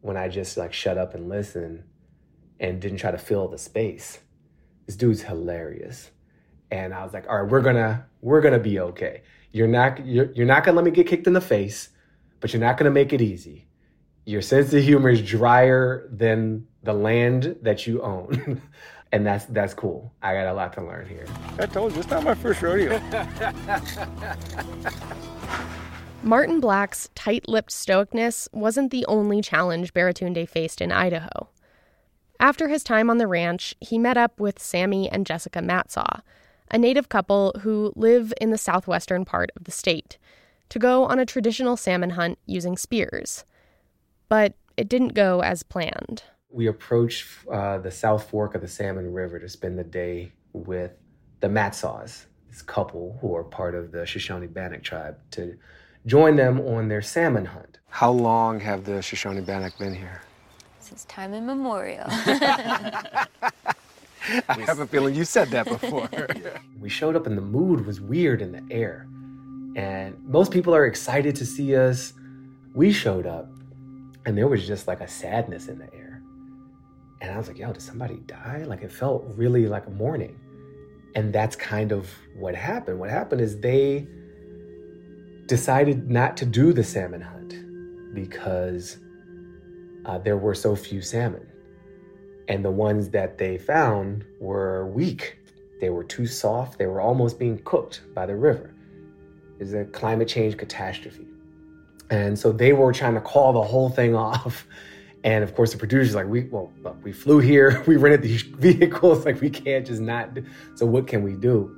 when 0.00 0.16
I 0.16 0.28
just 0.28 0.56
like 0.56 0.72
shut 0.72 0.98
up 0.98 1.14
and 1.14 1.28
listen 1.28 1.84
and 2.58 2.80
didn't 2.80 2.98
try 2.98 3.10
to 3.10 3.18
fill 3.18 3.48
the 3.48 3.58
space. 3.58 4.20
This 4.86 4.96
dude's 4.96 5.22
hilarious. 5.22 6.10
And 6.70 6.94
I 6.94 7.04
was 7.04 7.12
like, 7.12 7.28
all 7.28 7.42
right, 7.42 7.50
we're 7.50 7.62
gonna 7.62 8.06
we're 8.20 8.40
gonna 8.40 8.58
be 8.58 8.78
okay. 8.78 9.22
You're 9.52 9.68
not 9.68 10.04
you're, 10.06 10.30
you're 10.32 10.46
not 10.46 10.64
gonna 10.64 10.76
let 10.76 10.84
me 10.84 10.90
get 10.90 11.06
kicked 11.06 11.26
in 11.26 11.32
the 11.32 11.40
face, 11.40 11.88
but 12.40 12.52
you're 12.52 12.60
not 12.60 12.76
gonna 12.76 12.90
make 12.90 13.12
it 13.12 13.20
easy. 13.20 13.66
Your 14.24 14.42
sense 14.42 14.72
of 14.72 14.82
humor 14.82 15.10
is 15.10 15.22
drier 15.22 16.08
than 16.10 16.66
the 16.82 16.92
land 16.92 17.56
that 17.62 17.86
you 17.86 18.02
own. 18.02 18.62
and 19.12 19.26
that's 19.26 19.44
that's 19.46 19.74
cool. 19.74 20.12
I 20.22 20.34
got 20.34 20.46
a 20.46 20.52
lot 20.52 20.72
to 20.74 20.82
learn 20.82 21.08
here. 21.08 21.26
I 21.58 21.66
told 21.66 21.92
you, 21.94 22.00
it's 22.00 22.10
not 22.10 22.24
my 22.24 22.34
first 22.34 22.62
rodeo. 22.62 23.00
Martin 26.22 26.60
Black's 26.60 27.08
tight 27.14 27.48
lipped 27.48 27.70
stoicness 27.70 28.46
wasn't 28.52 28.90
the 28.90 29.06
only 29.06 29.40
challenge 29.40 29.94
Baratunde 29.94 30.46
faced 30.48 30.82
in 30.82 30.92
Idaho. 30.92 31.48
After 32.38 32.68
his 32.68 32.84
time 32.84 33.10
on 33.10 33.18
the 33.18 33.26
ranch, 33.26 33.74
he 33.80 33.98
met 33.98 34.16
up 34.16 34.38
with 34.38 34.58
Sammy 34.58 35.10
and 35.10 35.26
Jessica 35.26 35.60
Matsaw, 35.60 36.20
a 36.70 36.78
native 36.78 37.08
couple 37.08 37.54
who 37.60 37.92
live 37.96 38.32
in 38.40 38.50
the 38.50 38.58
southwestern 38.58 39.24
part 39.24 39.50
of 39.56 39.64
the 39.64 39.70
state, 39.70 40.18
to 40.68 40.78
go 40.78 41.04
on 41.04 41.18
a 41.18 41.26
traditional 41.26 41.76
salmon 41.76 42.10
hunt 42.10 42.38
using 42.46 42.76
spears. 42.76 43.44
But 44.28 44.54
it 44.76 44.88
didn't 44.88 45.14
go 45.14 45.40
as 45.40 45.62
planned. 45.62 46.22
We 46.50 46.66
approached 46.66 47.26
uh, 47.50 47.78
the 47.78 47.90
South 47.90 48.28
Fork 48.30 48.54
of 48.54 48.60
the 48.60 48.68
Salmon 48.68 49.12
River 49.12 49.38
to 49.38 49.48
spend 49.48 49.78
the 49.78 49.84
day 49.84 50.32
with 50.52 50.92
the 51.40 51.48
Matsaws, 51.48 52.24
this 52.48 52.62
couple 52.62 53.18
who 53.20 53.34
are 53.34 53.44
part 53.44 53.74
of 53.74 53.92
the 53.92 54.06
Shoshone 54.06 54.46
Bannock 54.46 54.82
tribe, 54.82 55.16
to 55.32 55.56
join 56.06 56.36
them 56.36 56.60
on 56.60 56.88
their 56.88 57.02
salmon 57.02 57.44
hunt. 57.44 57.78
How 57.88 58.10
long 58.10 58.60
have 58.60 58.84
the 58.84 59.02
Shoshone 59.02 59.40
Bannock 59.40 59.78
been 59.78 59.94
here? 59.94 60.22
Since 60.78 61.04
time 61.04 61.34
immemorial. 61.34 62.06
I 64.48 64.60
have 64.60 64.80
a 64.80 64.86
feeling 64.86 65.14
you 65.14 65.24
said 65.24 65.48
that 65.48 65.66
before. 65.66 66.08
we 66.80 66.88
showed 66.88 67.16
up 67.16 67.26
and 67.26 67.36
the 67.36 67.42
mood 67.42 67.86
was 67.86 68.00
weird 68.00 68.42
in 68.42 68.52
the 68.52 68.62
air. 68.70 69.06
And 69.76 70.16
most 70.24 70.52
people 70.52 70.74
are 70.74 70.86
excited 70.86 71.36
to 71.36 71.46
see 71.46 71.76
us. 71.76 72.12
We 72.74 72.92
showed 72.92 73.26
up 73.26 73.48
and 74.26 74.36
there 74.36 74.48
was 74.48 74.66
just 74.66 74.86
like 74.86 75.00
a 75.00 75.08
sadness 75.08 75.68
in 75.68 75.78
the 75.78 75.92
air. 75.94 76.22
And 77.20 77.30
I 77.30 77.36
was 77.36 77.48
like, 77.48 77.58
yo, 77.58 77.72
did 77.72 77.82
somebody 77.82 78.16
die? 78.26 78.64
Like 78.66 78.82
it 78.82 78.92
felt 78.92 79.24
really 79.36 79.66
like 79.66 79.86
a 79.86 79.90
mourning. 79.90 80.38
And 81.14 81.32
that's 81.32 81.56
kind 81.56 81.92
of 81.92 82.08
what 82.36 82.54
happened. 82.54 82.98
What 82.98 83.10
happened 83.10 83.40
is 83.40 83.58
they 83.60 84.06
decided 85.46 86.10
not 86.10 86.36
to 86.38 86.46
do 86.46 86.72
the 86.72 86.84
salmon 86.84 87.20
hunt 87.20 87.54
because 88.14 88.98
uh, 90.06 90.18
there 90.18 90.36
were 90.36 90.54
so 90.54 90.76
few 90.76 91.02
salmon. 91.02 91.46
And 92.50 92.64
the 92.64 92.70
ones 92.70 93.10
that 93.10 93.38
they 93.38 93.58
found 93.58 94.24
were 94.40 94.88
weak. 94.88 95.38
They 95.80 95.88
were 95.88 96.02
too 96.02 96.26
soft. 96.26 96.80
They 96.80 96.86
were 96.86 97.00
almost 97.00 97.38
being 97.38 97.58
cooked 97.58 98.00
by 98.12 98.26
the 98.26 98.34
river. 98.34 98.74
It's 99.60 99.72
a 99.72 99.84
climate 99.84 100.26
change 100.26 100.56
catastrophe. 100.56 101.28
And 102.10 102.36
so 102.36 102.50
they 102.50 102.72
were 102.72 102.92
trying 102.92 103.14
to 103.14 103.20
call 103.20 103.52
the 103.52 103.62
whole 103.62 103.88
thing 103.88 104.16
off. 104.30 104.66
And 105.22 105.44
of 105.44 105.54
course, 105.54 105.70
the 105.70 105.78
producers 105.78 106.16
like, 106.16 106.26
we 106.26 106.42
well, 106.42 106.72
look, 106.82 106.96
we 107.04 107.12
flew 107.12 107.38
here, 107.38 107.84
we 107.86 107.96
rented 107.96 108.22
these 108.22 108.42
vehicles, 108.66 109.24
like 109.24 109.40
we 109.40 109.48
can't 109.48 109.86
just 109.86 110.00
not. 110.00 110.34
Do. 110.34 110.44
So 110.74 110.86
what 110.86 111.06
can 111.06 111.22
we 111.22 111.34
do? 111.34 111.72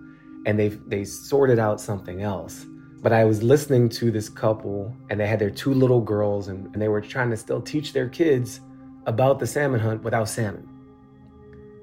And 0.47 0.59
they 0.59 0.69
they 0.69 1.05
sorted 1.05 1.59
out 1.59 1.83
something 1.83 2.23
else. 2.23 2.65
But 3.03 3.13
I 3.13 3.25
was 3.25 3.43
listening 3.43 3.91
to 3.91 4.11
this 4.11 4.31
couple, 4.31 4.97
and 5.11 5.21
they 5.21 5.27
had 5.27 5.39
their 5.39 5.51
two 5.51 5.75
little 5.75 6.01
girls, 6.01 6.49
and, 6.49 6.73
and 6.73 6.81
they 6.81 6.89
were 6.89 7.03
trying 7.03 7.29
to 7.31 7.37
still 7.37 7.61
teach 7.61 7.93
their 7.93 8.09
kids 8.09 8.61
about 9.07 9.39
the 9.39 9.47
salmon 9.47 9.81
hunt 9.81 10.03
without 10.03 10.29
salmon, 10.29 10.69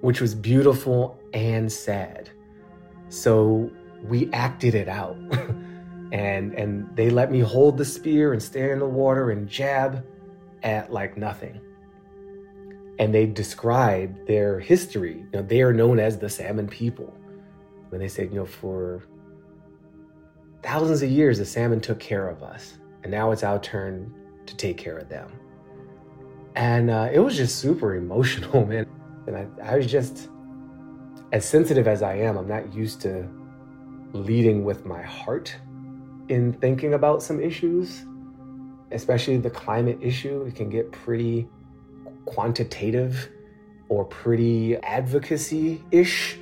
which 0.01 0.21
was 0.21 0.33
beautiful 0.35 1.19
and 1.33 1.71
sad. 1.71 2.29
So 3.09 3.71
we 4.03 4.31
acted 4.31 4.75
it 4.75 4.87
out. 4.87 5.17
and 6.11 6.53
and 6.53 6.89
they 6.95 7.09
let 7.09 7.31
me 7.31 7.39
hold 7.39 7.77
the 7.77 7.85
spear 7.85 8.33
and 8.33 8.41
stare 8.41 8.73
in 8.73 8.79
the 8.79 8.85
water 8.85 9.31
and 9.31 9.47
jab 9.47 10.05
at 10.63 10.91
like 10.91 11.17
nothing. 11.17 11.59
And 12.97 13.13
they 13.13 13.25
described 13.25 14.27
their 14.27 14.59
history. 14.59 15.17
You 15.17 15.29
know, 15.33 15.41
they 15.41 15.61
are 15.61 15.71
known 15.71 15.99
as 15.99 16.17
the 16.17 16.29
salmon 16.29 16.67
people. 16.67 17.15
When 17.89 18.01
they 18.01 18.07
said, 18.07 18.29
you 18.29 18.35
know, 18.35 18.45
for 18.45 19.03
thousands 20.61 21.01
of 21.01 21.09
years, 21.09 21.37
the 21.37 21.45
salmon 21.45 21.79
took 21.79 21.99
care 21.99 22.27
of 22.27 22.43
us, 22.43 22.77
and 23.03 23.11
now 23.11 23.31
it's 23.31 23.43
our 23.43 23.59
turn 23.59 24.13
to 24.45 24.55
take 24.55 24.77
care 24.77 24.97
of 24.97 25.09
them. 25.09 25.31
And 26.59 26.91
uh, 26.91 27.07
it 27.09 27.19
was 27.19 27.37
just 27.37 27.55
super 27.55 27.95
emotional, 27.95 28.65
man. 28.71 28.85
And 29.27 29.37
I, 29.37 29.47
I 29.63 29.77
was 29.77 29.87
just, 29.87 30.27
as 31.31 31.45
sensitive 31.45 31.87
as 31.87 32.01
I 32.03 32.15
am, 32.15 32.37
I'm 32.37 32.49
not 32.49 32.73
used 32.73 32.99
to 33.01 33.25
leading 34.11 34.65
with 34.65 34.85
my 34.85 35.01
heart 35.01 35.55
in 36.27 36.51
thinking 36.51 36.95
about 36.95 37.23
some 37.23 37.39
issues, 37.39 38.05
especially 38.91 39.37
the 39.37 39.49
climate 39.49 39.99
issue. 40.01 40.43
It 40.47 40.55
can 40.55 40.69
get 40.69 40.91
pretty 40.91 41.47
quantitative 42.25 43.29
or 43.87 44.03
pretty 44.03 44.75
advocacy 44.77 45.81
ish. 45.91 46.39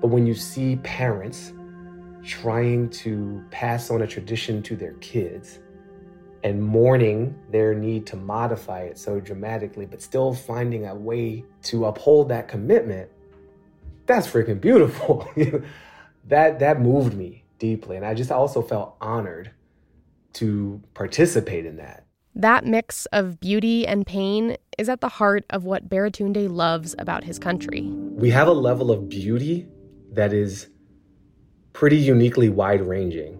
But 0.00 0.08
when 0.08 0.26
you 0.26 0.34
see 0.34 0.76
parents 0.76 1.52
trying 2.24 2.88
to 2.90 3.44
pass 3.50 3.90
on 3.90 4.00
a 4.00 4.06
tradition 4.06 4.62
to 4.62 4.74
their 4.74 4.94
kids 4.94 5.58
and 6.42 6.62
mourning 6.62 7.34
their 7.50 7.74
need 7.74 8.06
to 8.06 8.16
modify 8.16 8.82
it 8.82 8.98
so 8.98 9.20
dramatically, 9.20 9.86
but 9.86 10.00
still 10.00 10.32
finding 10.32 10.86
a 10.86 10.94
way 10.94 11.44
to 11.62 11.84
uphold 11.86 12.28
that 12.30 12.48
commitment, 12.48 13.10
that's 14.06 14.26
freaking 14.26 14.60
beautiful. 14.60 15.28
that 16.28 16.58
that 16.58 16.80
moved 16.80 17.14
me 17.14 17.44
deeply. 17.58 17.96
And 17.96 18.04
I 18.04 18.14
just 18.14 18.30
also 18.30 18.62
felt 18.62 18.96
honored 19.00 19.50
to 20.34 20.80
participate 20.94 21.66
in 21.66 21.76
that. 21.76 22.04
That 22.34 22.64
mix 22.64 23.06
of 23.06 23.40
beauty 23.40 23.86
and 23.86 24.06
pain 24.06 24.56
is 24.78 24.88
at 24.88 25.00
the 25.00 25.08
heart 25.08 25.44
of 25.50 25.64
what 25.64 25.88
Baratunde 25.88 26.48
loves 26.48 26.94
about 26.98 27.24
his 27.24 27.38
country. 27.38 27.82
We 27.82 28.30
have 28.30 28.48
a 28.48 28.52
level 28.52 28.90
of 28.90 29.08
beauty 29.08 29.66
that 30.12 30.32
is 30.32 30.68
pretty 31.72 31.96
uniquely 31.96 32.48
wide 32.48 32.80
ranging. 32.80 33.34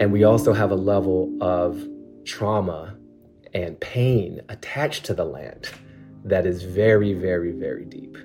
And 0.00 0.12
we 0.12 0.24
also 0.24 0.52
have 0.52 0.70
a 0.70 0.76
level 0.76 1.32
of 1.40 1.86
trauma 2.30 2.96
and 3.52 3.78
pain 3.80 4.40
attached 4.48 5.04
to 5.04 5.12
the 5.12 5.24
land 5.24 5.68
that 6.24 6.46
is 6.46 6.62
very, 6.62 7.12
very, 7.12 7.50
very 7.50 7.84
deep. 7.84 8.16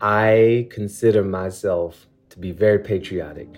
I 0.00 0.68
consider 0.70 1.24
myself 1.24 2.06
to 2.30 2.38
be 2.38 2.52
very 2.52 2.78
patriotic, 2.78 3.48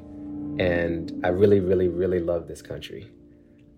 and 0.59 1.21
I 1.23 1.29
really, 1.29 1.61
really, 1.61 1.89
really 1.89 2.21
love 2.21 2.49
this 2.49 2.63
country. 2.63 3.11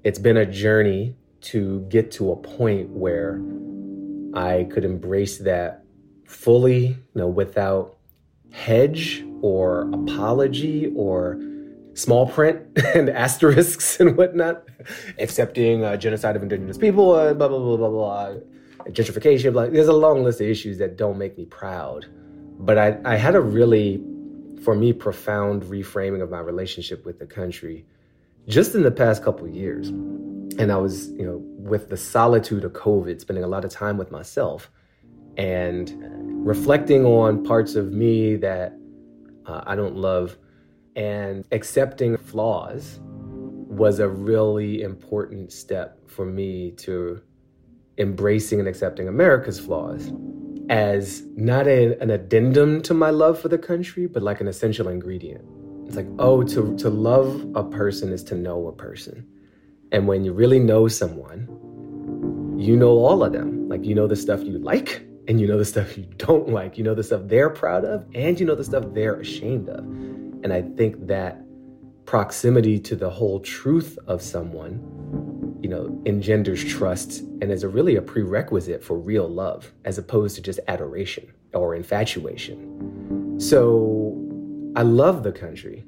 It's 0.04 0.20
been 0.20 0.36
a 0.36 0.46
journey 0.46 1.16
to 1.52 1.80
get 1.88 2.12
to 2.12 2.30
a 2.30 2.36
point 2.36 2.90
where 2.90 3.42
I 4.34 4.68
could 4.70 4.84
embrace 4.84 5.38
that 5.38 5.82
fully, 6.24 6.86
you 6.86 6.96
know, 7.16 7.26
without 7.26 7.96
hedge 8.52 9.24
or 9.40 9.90
apology 9.92 10.92
or 10.94 11.40
small 11.94 12.26
print 12.26 12.66
and 12.94 13.10
asterisks 13.10 14.00
and 14.00 14.16
whatnot, 14.16 14.64
accepting 15.18 15.84
uh, 15.84 15.96
genocide 15.96 16.36
of 16.36 16.42
indigenous 16.42 16.78
people, 16.78 17.12
uh, 17.12 17.34
blah, 17.34 17.48
blah, 17.48 17.58
blah, 17.58 17.76
blah, 17.76 17.88
blah, 17.88 18.34
gentrification. 18.88 19.52
Blah. 19.52 19.66
There's 19.66 19.88
a 19.88 19.92
long 19.92 20.24
list 20.24 20.40
of 20.40 20.48
issues 20.48 20.78
that 20.78 20.96
don't 20.96 21.18
make 21.18 21.36
me 21.36 21.44
proud. 21.46 22.06
But 22.58 22.78
I, 22.78 22.98
I 23.04 23.16
had 23.16 23.34
a 23.34 23.40
really, 23.40 24.02
for 24.62 24.74
me, 24.74 24.92
profound 24.92 25.64
reframing 25.64 26.22
of 26.22 26.30
my 26.30 26.40
relationship 26.40 27.04
with 27.04 27.18
the 27.18 27.26
country 27.26 27.84
just 28.48 28.74
in 28.74 28.82
the 28.82 28.90
past 28.90 29.22
couple 29.22 29.48
years. 29.48 29.88
And 29.88 30.70
I 30.70 30.76
was, 30.76 31.08
you 31.12 31.24
know, 31.24 31.42
with 31.58 31.88
the 31.88 31.96
solitude 31.96 32.64
of 32.64 32.72
COVID, 32.72 33.20
spending 33.20 33.44
a 33.44 33.48
lot 33.48 33.64
of 33.64 33.70
time 33.70 33.96
with 33.96 34.10
myself 34.10 34.70
and 35.36 35.92
reflecting 36.46 37.06
on 37.06 37.42
parts 37.42 37.74
of 37.74 37.92
me 37.92 38.36
that 38.36 38.76
uh, 39.46 39.62
I 39.66 39.74
don't 39.74 39.96
love 39.96 40.36
and 40.96 41.44
accepting 41.52 42.16
flaws 42.16 43.00
was 43.02 43.98
a 43.98 44.08
really 44.08 44.82
important 44.82 45.52
step 45.52 45.98
for 46.08 46.26
me 46.26 46.72
to 46.72 47.20
embracing 47.98 48.58
and 48.58 48.68
accepting 48.68 49.08
America's 49.08 49.58
flaws 49.58 50.12
as 50.68 51.22
not 51.36 51.66
a, 51.66 51.98
an 52.00 52.10
addendum 52.10 52.82
to 52.82 52.94
my 52.94 53.10
love 53.10 53.38
for 53.40 53.48
the 53.48 53.58
country, 53.58 54.06
but 54.06 54.22
like 54.22 54.40
an 54.40 54.48
essential 54.48 54.88
ingredient. 54.88 55.44
It's 55.86 55.96
like, 55.96 56.06
oh, 56.18 56.42
to, 56.42 56.76
to 56.78 56.88
love 56.88 57.46
a 57.54 57.64
person 57.64 58.12
is 58.12 58.22
to 58.24 58.34
know 58.34 58.66
a 58.68 58.72
person. 58.72 59.26
And 59.90 60.06
when 60.06 60.24
you 60.24 60.32
really 60.32 60.58
know 60.58 60.88
someone, 60.88 61.48
you 62.58 62.76
know 62.76 62.92
all 62.98 63.22
of 63.22 63.32
them. 63.32 63.68
Like, 63.68 63.84
you 63.84 63.94
know 63.94 64.06
the 64.06 64.16
stuff 64.16 64.42
you 64.42 64.58
like, 64.58 65.06
and 65.28 65.40
you 65.40 65.46
know 65.46 65.58
the 65.58 65.64
stuff 65.64 65.98
you 65.98 66.04
don't 66.16 66.48
like. 66.48 66.78
You 66.78 66.84
know 66.84 66.94
the 66.94 67.02
stuff 67.02 67.22
they're 67.24 67.50
proud 67.50 67.84
of, 67.84 68.06
and 68.14 68.38
you 68.38 68.46
know 68.46 68.54
the 68.54 68.64
stuff 68.64 68.84
they're 68.92 69.20
ashamed 69.20 69.68
of. 69.68 69.84
And 70.42 70.52
I 70.52 70.62
think 70.62 71.06
that 71.06 71.42
proximity 72.04 72.78
to 72.80 72.96
the 72.96 73.10
whole 73.10 73.40
truth 73.40 73.98
of 74.06 74.20
someone, 74.20 75.58
you 75.62 75.68
know, 75.68 76.02
engenders 76.04 76.64
trust 76.64 77.20
and 77.40 77.50
is 77.50 77.62
a 77.62 77.68
really 77.68 77.96
a 77.96 78.02
prerequisite 78.02 78.82
for 78.82 78.98
real 78.98 79.28
love, 79.28 79.72
as 79.84 79.98
opposed 79.98 80.36
to 80.36 80.42
just 80.42 80.58
adoration 80.68 81.32
or 81.54 81.74
infatuation. 81.74 83.38
So 83.40 84.18
I 84.74 84.82
love 84.82 85.22
the 85.22 85.32
country 85.32 85.84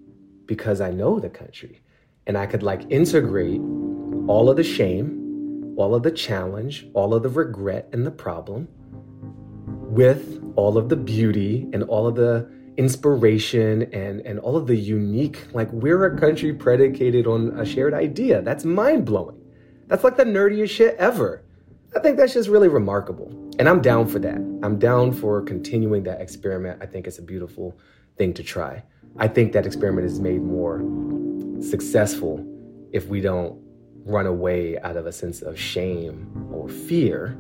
because 0.47 0.81
I 0.81 0.91
know 0.91 1.19
the 1.19 1.31
country. 1.31 1.83
And 2.27 2.39
I 2.39 2.47
could 2.47 2.63
like 2.63 2.83
integrate 2.91 3.61
all 4.29 4.49
of 4.49 4.57
the 4.57 4.65
shame, 4.65 5.75
all 5.77 5.95
of 5.95 6.03
the 6.03 6.11
challenge, 6.11 6.87
all 6.95 7.13
of 7.13 7.23
the 7.23 7.29
regret 7.29 7.89
and 7.93 8.07
the 8.07 8.11
problem 8.11 8.69
with 9.95 10.43
all 10.57 10.79
of 10.79 10.89
the 10.89 10.97
beauty 10.97 11.69
and 11.73 11.83
all 11.85 12.07
of 12.07 12.15
the 12.15 12.51
inspiration 12.77 13.83
and, 13.93 14.21
and 14.23 14.39
all 14.41 14.57
of 14.57 14.67
the 14.67 14.77
unique, 14.77 15.47
like 15.53 15.71
we're 15.73 16.05
a 16.07 16.19
country 16.19 16.53
predicated 16.53 17.27
on 17.27 17.59
a 17.59 17.65
shared 17.65 17.95
idea. 17.95 18.43
That's 18.43 18.65
mind 18.65 19.05
blowing. 19.05 19.41
That's 19.87 20.05
like 20.05 20.17
the 20.17 20.25
nerdiest 20.25 20.71
shit 20.71 20.97
ever. 20.97 21.43
I 21.95 22.01
think 22.01 22.17
that's 22.17 22.35
just 22.35 22.49
really 22.49 22.69
remarkable. 22.69 23.29
And 23.59 23.69
I'm 23.69 23.81
down 23.81 24.09
for 24.09 24.19
that. 24.19 24.37
I'm 24.63 24.79
down 24.79 25.13
for 25.13 25.43
continuing 25.43 26.03
that 26.05 26.21
experiment. 26.21 26.83
I 26.83 26.87
think 26.87 27.07
it's 27.07 27.19
a 27.19 27.23
beautiful 27.23 27.79
thing 28.17 28.35
to 28.35 28.43
try. 28.43 28.83
I 29.17 29.29
think 29.29 29.53
that 29.53 29.67
experiment 29.67 30.07
is 30.07 30.19
made 30.19 30.43
more 30.43 30.81
successful 31.61 32.45
if 32.93 33.07
we 33.07 33.21
don't 33.21 33.61
run 34.05 34.27
away 34.27 34.79
out 34.81 34.97
of 34.97 35.07
a 35.07 35.13
sense 35.13 35.41
of 35.41 35.59
shame 35.59 36.49
or 36.53 36.69
fear 36.69 37.37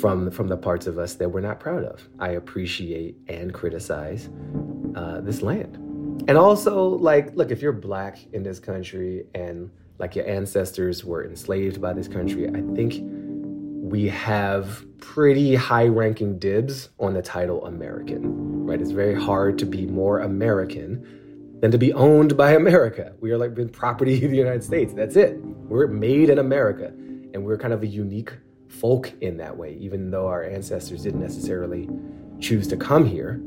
from 0.00 0.30
from 0.30 0.48
the 0.48 0.56
parts 0.56 0.86
of 0.86 0.98
us 0.98 1.14
that 1.14 1.28
we're 1.28 1.40
not 1.40 1.60
proud 1.60 1.84
of. 1.84 2.08
I 2.18 2.30
appreciate 2.30 3.16
and 3.28 3.52
criticize 3.52 4.28
uh, 4.94 5.20
this 5.20 5.42
land, 5.42 5.76
and 6.28 6.36
also 6.36 6.88
like, 6.88 7.34
look, 7.34 7.50
if 7.50 7.62
you're 7.62 7.72
black 7.72 8.18
in 8.32 8.42
this 8.42 8.60
country 8.60 9.26
and 9.34 9.70
like 9.98 10.14
your 10.14 10.28
ancestors 10.28 11.04
were 11.04 11.24
enslaved 11.24 11.80
by 11.80 11.92
this 11.92 12.08
country, 12.08 12.48
I 12.48 12.62
think 12.74 13.00
we 13.92 14.06
have 14.08 14.84
pretty 14.98 15.54
high-ranking 15.54 16.38
dibs 16.38 16.90
on 17.00 17.14
the 17.14 17.22
title 17.22 17.64
American. 17.64 18.66
Right? 18.66 18.80
It's 18.80 18.90
very 18.90 19.14
hard 19.14 19.58
to 19.58 19.66
be 19.66 19.86
more 19.86 20.20
American 20.20 21.58
than 21.60 21.70
to 21.70 21.78
be 21.78 21.92
owned 21.94 22.36
by 22.36 22.52
America. 22.52 23.14
We 23.20 23.32
are 23.32 23.38
like 23.38 23.54
been 23.54 23.70
property 23.70 24.22
of 24.22 24.30
the 24.30 24.36
United 24.36 24.62
States. 24.62 24.92
That's 24.92 25.16
it. 25.16 25.40
We're 25.42 25.86
made 25.86 26.28
in 26.28 26.38
America, 26.38 26.92
and 27.32 27.44
we're 27.44 27.58
kind 27.58 27.72
of 27.72 27.82
a 27.82 27.86
unique 27.86 28.32
folk 28.68 29.12
in 29.20 29.36
that 29.38 29.56
way, 29.56 29.76
even 29.80 30.10
though 30.10 30.26
our 30.26 30.44
ancestors 30.44 31.02
didn't 31.02 31.20
necessarily 31.20 31.88
choose 32.40 32.68
to 32.68 32.76
come 32.76 33.04
here. 33.06 33.40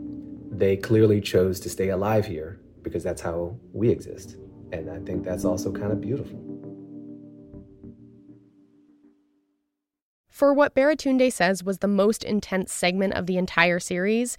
They 0.51 0.75
clearly 0.75 1.21
chose 1.21 1.59
to 1.61 1.69
stay 1.69 1.89
alive 1.89 2.25
here 2.25 2.59
because 2.81 3.03
that's 3.03 3.21
how 3.21 3.57
we 3.71 3.89
exist. 3.89 4.35
And 4.71 4.89
I 4.89 4.99
think 4.99 5.23
that's 5.23 5.45
also 5.45 5.71
kind 5.71 5.91
of 5.91 6.01
beautiful. 6.01 6.39
For 10.29 10.53
what 10.53 10.73
Baratunde 10.73 11.31
says 11.31 11.63
was 11.63 11.77
the 11.77 11.87
most 11.87 12.23
intense 12.23 12.73
segment 12.73 13.13
of 13.13 13.27
the 13.27 13.37
entire 13.37 13.79
series, 13.79 14.37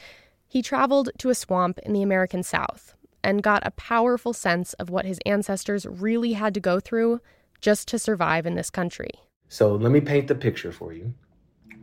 he 0.49 0.61
traveled 0.61 1.11
to 1.19 1.31
a 1.31 1.35
swamp 1.35 1.79
in 1.79 1.93
the 1.93 2.03
American 2.03 2.43
South 2.43 2.95
and 3.23 3.43
got 3.43 3.65
a 3.65 3.71
powerful 3.71 4.33
sense 4.33 4.73
of 4.75 4.91
what 4.91 5.05
his 5.05 5.21
ancestors 5.25 5.87
really 5.87 6.33
had 6.33 6.55
to 6.55 6.61
go 6.61 6.81
through 6.81 7.21
just 7.61 7.87
to 7.89 7.99
survive 7.99 8.47
in 8.47 8.57
this 8.57 8.69
country. 8.69 9.13
So 9.53 9.75
let 9.75 9.93
me 9.93 10.01
paint 10.01 10.29
the 10.29 10.35
picture 10.35 10.73
for 10.73 10.95
you. 10.95 11.13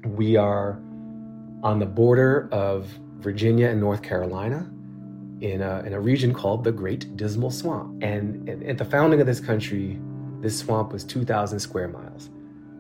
We 0.04 0.36
are 0.38 0.82
on 1.62 1.78
the 1.78 1.86
border 1.86 2.50
of 2.52 2.88
Virginia 3.20 3.68
and 3.68 3.80
North 3.80 4.02
Carolina 4.02 4.68
in 5.42 5.62
a, 5.62 5.84
in 5.86 5.94
a 5.94 6.00
region 6.00 6.34
called 6.34 6.64
the 6.64 6.72
Great 6.72 7.16
Dismal 7.16 7.52
Swamp. 7.52 8.02
And 8.02 8.50
at 8.64 8.80
the 8.80 8.86
founding 8.86 9.22
of 9.22 9.28
this 9.28 9.40
country, 9.40 10.00
this 10.42 10.58
swamp 10.58 10.92
was 10.92 11.04
2,000 11.04 11.60
square 11.60 11.88
miles. 11.88 12.32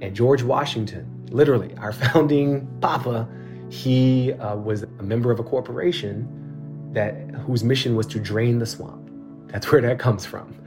And 0.01 0.15
George 0.15 0.41
Washington, 0.41 1.27
literally, 1.29 1.71
our 1.77 1.93
founding 2.07 2.67
papa, 2.81 3.29
he 3.69 4.33
uh, 4.33 4.55
was 4.55 4.81
a 4.81 5.03
member 5.03 5.29
of 5.29 5.39
a 5.39 5.43
corporation 5.43 6.91
that 6.93 7.13
whose 7.45 7.63
mission 7.63 7.95
was 7.95 8.07
to 8.07 8.19
drain 8.19 8.57
the 8.57 8.65
swamp. 8.65 9.07
That's 9.51 9.71
where 9.71 9.81
that 9.81 9.99
comes 9.99 10.25
from. 10.25 10.58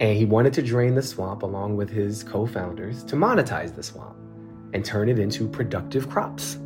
And 0.00 0.16
he 0.16 0.24
wanted 0.24 0.52
to 0.54 0.62
drain 0.62 0.94
the 0.94 1.02
swamp 1.02 1.42
along 1.42 1.76
with 1.76 1.90
his 1.90 2.22
co 2.22 2.46
founders 2.46 3.02
to 3.04 3.16
monetize 3.16 3.74
the 3.74 3.82
swamp 3.82 4.16
and 4.72 4.84
turn 4.84 5.08
it 5.08 5.18
into 5.18 5.48
productive 5.48 6.08
crops, 6.08 6.58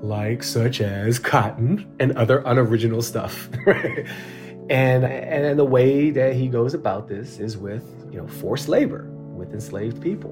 like 0.00 0.42
such 0.42 0.80
as 0.80 1.18
cotton 1.18 1.86
and 2.00 2.12
other 2.12 2.42
unoriginal 2.46 3.02
stuff. 3.02 3.50
and, 3.66 5.04
and 5.04 5.58
the 5.58 5.64
way 5.64 6.10
that 6.10 6.34
he 6.34 6.48
goes 6.48 6.72
about 6.72 7.08
this 7.08 7.38
is 7.38 7.58
with 7.58 7.84
you 8.10 8.18
know 8.18 8.26
forced 8.26 8.68
labor 8.68 9.10
with 9.10 9.52
enslaved 9.52 10.00
people. 10.00 10.30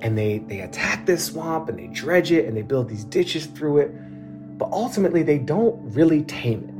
And 0.00 0.16
they, 0.16 0.38
they 0.38 0.60
attack 0.60 1.06
this 1.06 1.24
swamp 1.24 1.68
and 1.68 1.78
they 1.78 1.86
dredge 1.88 2.32
it 2.32 2.46
and 2.46 2.56
they 2.56 2.62
build 2.62 2.88
these 2.88 3.04
ditches 3.04 3.46
through 3.46 3.78
it. 3.78 4.58
But 4.58 4.70
ultimately, 4.70 5.22
they 5.22 5.38
don't 5.38 5.78
really 5.92 6.22
tame 6.24 6.64
it 6.68 6.75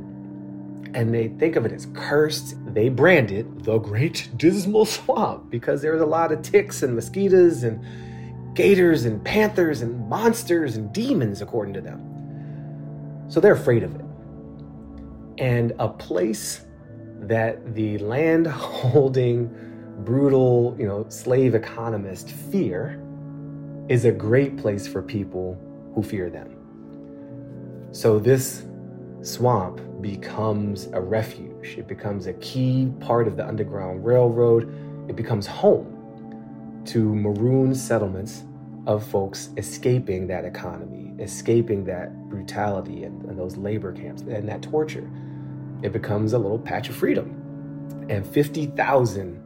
and 0.95 1.15
they 1.15 1.29
think 1.29 1.57
of 1.57 1.67
it 1.67 1.73
as 1.73 1.87
cursed. 1.95 2.57
They 2.73 2.89
brand 2.89 3.31
it 3.31 3.65
the 3.65 3.79
Great 3.79 4.31
Dismal 4.37 4.85
Swamp 4.85 5.51
because 5.51 5.83
there's 5.83 6.01
a 6.01 6.07
lot 6.07 6.33
of 6.33 6.43
ticks 6.43 6.83
and 6.83 6.95
mosquitoes 6.95 7.63
and 7.63 7.85
gators 8.55 9.05
and 9.05 9.23
panthers 9.25 9.83
and 9.83 10.09
monsters 10.09 10.77
and 10.77 10.93
demons, 10.93 11.43
according 11.43 11.75
to 11.75 11.81
them. 11.81 13.27
So 13.29 13.41
they're 13.41 13.53
afraid 13.53 13.83
of 13.83 13.95
it. 13.95 14.05
And 15.39 15.73
a 15.79 15.89
place 15.89 16.65
that 17.21 17.75
the 17.75 17.99
land 17.99 18.47
holding, 18.47 19.51
brutal, 20.05 20.77
you 20.79 20.87
know, 20.87 21.07
slave 21.09 21.55
economist 21.55 22.31
fear 22.31 23.03
is 23.89 24.05
a 24.05 24.13
great 24.13 24.57
place 24.57 24.87
for 24.87 25.03
people 25.03 25.59
who 25.95 26.03
fear 26.03 26.31
them. 26.31 26.57
So 27.93 28.19
this 28.19 28.66
swamp 29.27 29.81
becomes 30.01 30.87
a 30.93 31.01
refuge. 31.01 31.77
It 31.79 31.89
becomes 31.89 32.27
a 32.27 32.33
key 32.35 32.93
part 33.01 33.27
of 33.27 33.37
the 33.37 33.47
Underground 33.47 34.05
Railroad. 34.05 34.73
It 35.09 35.17
becomes 35.17 35.47
home 35.47 36.83
to 36.87 37.15
maroon 37.15 37.75
settlements 37.75 38.45
of 38.87 39.05
folks 39.05 39.51
escaping 39.57 40.29
that 40.29 40.45
economy, 40.45 41.13
escaping 41.19 41.85
that 41.87 42.29
brutality 42.29 43.03
and, 43.03 43.25
and 43.25 43.37
those 43.37 43.57
labor 43.57 43.93
camps 43.93 44.23
and 44.23 44.49
that 44.49 44.63
torture. 44.63 45.11
It 45.83 45.93
becomes 45.93 46.33
a 46.33 46.39
little 46.39 46.59
patch 46.59 46.89
of 46.89 46.95
freedom. 46.95 47.43
And 48.09 48.25
50,000 48.25 49.43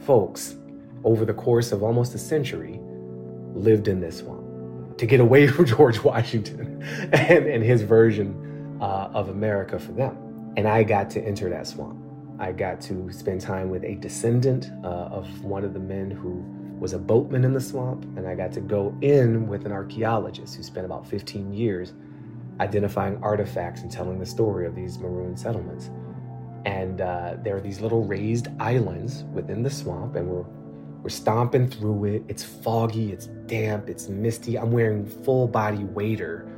folks 0.00 0.56
over 1.04 1.26
the 1.26 1.34
course 1.34 1.70
of 1.72 1.82
almost 1.82 2.14
a 2.14 2.18
century 2.18 2.80
lived 3.52 3.88
in 3.88 4.00
this 4.00 4.18
swamp 4.18 4.96
to 4.96 5.04
get 5.04 5.20
away 5.20 5.46
from 5.48 5.66
George 5.66 6.02
Washington 6.02 6.82
and, 7.12 7.46
and 7.46 7.62
his 7.62 7.82
version 7.82 8.47
uh, 8.80 9.10
of 9.12 9.28
America 9.28 9.78
for 9.78 9.92
them. 9.92 10.16
And 10.56 10.66
I 10.66 10.82
got 10.82 11.10
to 11.10 11.20
enter 11.22 11.48
that 11.50 11.66
swamp. 11.66 12.02
I 12.38 12.52
got 12.52 12.80
to 12.82 13.10
spend 13.12 13.40
time 13.40 13.70
with 13.70 13.84
a 13.84 13.96
descendant 13.96 14.70
uh, 14.84 15.08
of 15.10 15.44
one 15.44 15.64
of 15.64 15.72
the 15.72 15.80
men 15.80 16.10
who 16.10 16.44
was 16.78 16.92
a 16.92 16.98
boatman 16.98 17.44
in 17.44 17.52
the 17.52 17.60
swamp. 17.60 18.04
And 18.16 18.26
I 18.26 18.34
got 18.34 18.52
to 18.52 18.60
go 18.60 18.96
in 19.02 19.48
with 19.48 19.66
an 19.66 19.72
archaeologist 19.72 20.54
who 20.56 20.62
spent 20.62 20.86
about 20.86 21.06
15 21.06 21.52
years 21.52 21.94
identifying 22.60 23.22
artifacts 23.22 23.82
and 23.82 23.90
telling 23.90 24.18
the 24.18 24.26
story 24.26 24.66
of 24.66 24.74
these 24.74 24.98
maroon 24.98 25.36
settlements. 25.36 25.90
And 26.64 27.00
uh, 27.00 27.36
there 27.42 27.56
are 27.56 27.60
these 27.60 27.80
little 27.80 28.04
raised 28.04 28.48
islands 28.60 29.24
within 29.32 29.62
the 29.62 29.70
swamp, 29.70 30.16
and 30.16 30.28
we're 30.28 30.44
we're 31.02 31.10
stomping 31.10 31.70
through 31.70 32.04
it. 32.06 32.24
It's 32.26 32.42
foggy, 32.42 33.12
it's 33.12 33.26
damp, 33.46 33.88
it's 33.88 34.08
misty. 34.08 34.58
I'm 34.58 34.72
wearing 34.72 35.06
full 35.06 35.46
body 35.46 35.84
waders 35.84 36.50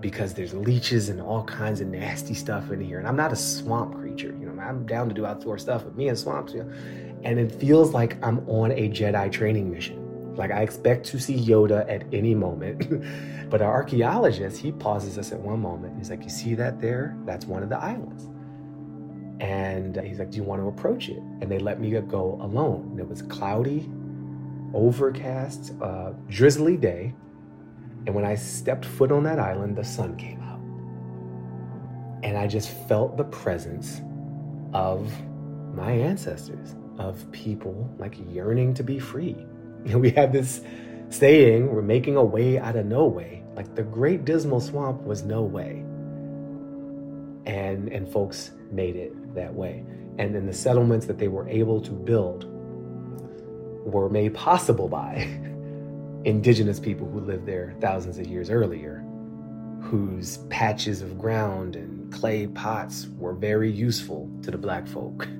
because 0.00 0.34
there's 0.34 0.54
leeches 0.54 1.08
and 1.08 1.20
all 1.20 1.44
kinds 1.44 1.80
of 1.80 1.88
nasty 1.88 2.34
stuff 2.34 2.70
in 2.70 2.80
here. 2.80 2.98
And 2.98 3.08
I'm 3.08 3.16
not 3.16 3.32
a 3.32 3.36
swamp 3.36 3.94
creature, 3.94 4.36
you 4.38 4.46
know, 4.46 4.60
I'm 4.60 4.86
down 4.86 5.08
to 5.08 5.14
do 5.14 5.26
outdoor 5.26 5.58
stuff, 5.58 5.84
but 5.84 5.96
me 5.96 6.08
and 6.08 6.18
swamps, 6.18 6.52
you 6.52 6.64
know, 6.64 6.72
and 7.24 7.38
it 7.38 7.50
feels 7.52 7.92
like 7.92 8.22
I'm 8.24 8.48
on 8.48 8.72
a 8.72 8.88
Jedi 8.88 9.30
training 9.32 9.70
mission. 9.70 10.08
Like 10.36 10.52
I 10.52 10.62
expect 10.62 11.04
to 11.06 11.18
see 11.18 11.36
Yoda 11.36 11.84
at 11.90 12.04
any 12.14 12.34
moment. 12.34 13.50
but 13.50 13.60
our 13.60 13.72
archaeologist, 13.72 14.58
he 14.58 14.70
pauses 14.70 15.18
us 15.18 15.32
at 15.32 15.40
one 15.40 15.60
moment. 15.60 15.98
He's 15.98 16.10
like, 16.10 16.22
You 16.22 16.30
see 16.30 16.54
that 16.54 16.80
there? 16.80 17.16
That's 17.24 17.44
one 17.44 17.62
of 17.62 17.68
the 17.68 17.78
islands. 17.78 18.28
And 19.40 19.96
he's 19.96 20.20
like, 20.20 20.30
Do 20.30 20.36
you 20.36 20.44
want 20.44 20.62
to 20.62 20.68
approach 20.68 21.08
it? 21.08 21.18
And 21.40 21.50
they 21.50 21.58
let 21.58 21.80
me 21.80 21.90
go 21.90 22.38
alone. 22.40 22.88
And 22.92 23.00
it 23.00 23.08
was 23.08 23.22
cloudy, 23.22 23.90
overcast, 24.72 25.72
uh, 25.82 26.12
drizzly 26.28 26.76
day. 26.76 27.14
And 28.08 28.14
when 28.14 28.24
I 28.24 28.36
stepped 28.36 28.86
foot 28.86 29.12
on 29.12 29.22
that 29.24 29.38
island, 29.38 29.76
the 29.76 29.84
sun 29.84 30.16
came 30.16 30.40
out. 30.40 30.60
And 32.22 32.38
I 32.38 32.46
just 32.46 32.70
felt 32.88 33.18
the 33.18 33.24
presence 33.24 34.00
of 34.72 35.12
my 35.74 35.92
ancestors, 35.92 36.74
of 36.96 37.30
people 37.32 37.94
like 37.98 38.14
yearning 38.30 38.72
to 38.72 38.82
be 38.82 38.98
free. 38.98 39.36
we 39.84 40.08
have 40.12 40.32
this 40.32 40.62
saying 41.10 41.70
we're 41.70 41.82
making 41.82 42.16
a 42.16 42.24
way 42.24 42.58
out 42.58 42.76
of 42.76 42.86
no 42.86 43.04
way. 43.04 43.42
Like 43.54 43.74
the 43.74 43.82
Great 43.82 44.24
Dismal 44.24 44.62
Swamp 44.62 45.02
was 45.02 45.22
no 45.22 45.42
way. 45.42 45.84
And, 47.44 47.92
and 47.92 48.10
folks 48.10 48.52
made 48.72 48.96
it 48.96 49.34
that 49.34 49.52
way. 49.52 49.84
And 50.16 50.34
then 50.34 50.46
the 50.46 50.54
settlements 50.54 51.04
that 51.04 51.18
they 51.18 51.28
were 51.28 51.46
able 51.46 51.82
to 51.82 51.90
build 51.90 52.46
were 53.84 54.08
made 54.08 54.32
possible 54.32 54.88
by 54.88 55.28
indigenous 56.24 56.80
people 56.80 57.08
who 57.08 57.20
lived 57.20 57.46
there 57.46 57.74
thousands 57.80 58.18
of 58.18 58.26
years 58.26 58.50
earlier, 58.50 59.04
whose 59.80 60.38
patches 60.48 61.02
of 61.02 61.18
ground 61.18 61.76
and 61.76 62.12
clay 62.12 62.46
pots 62.46 63.06
were 63.16 63.34
very 63.34 63.70
useful 63.70 64.30
to 64.42 64.50
the 64.50 64.58
black 64.58 64.86
folk. 64.86 65.28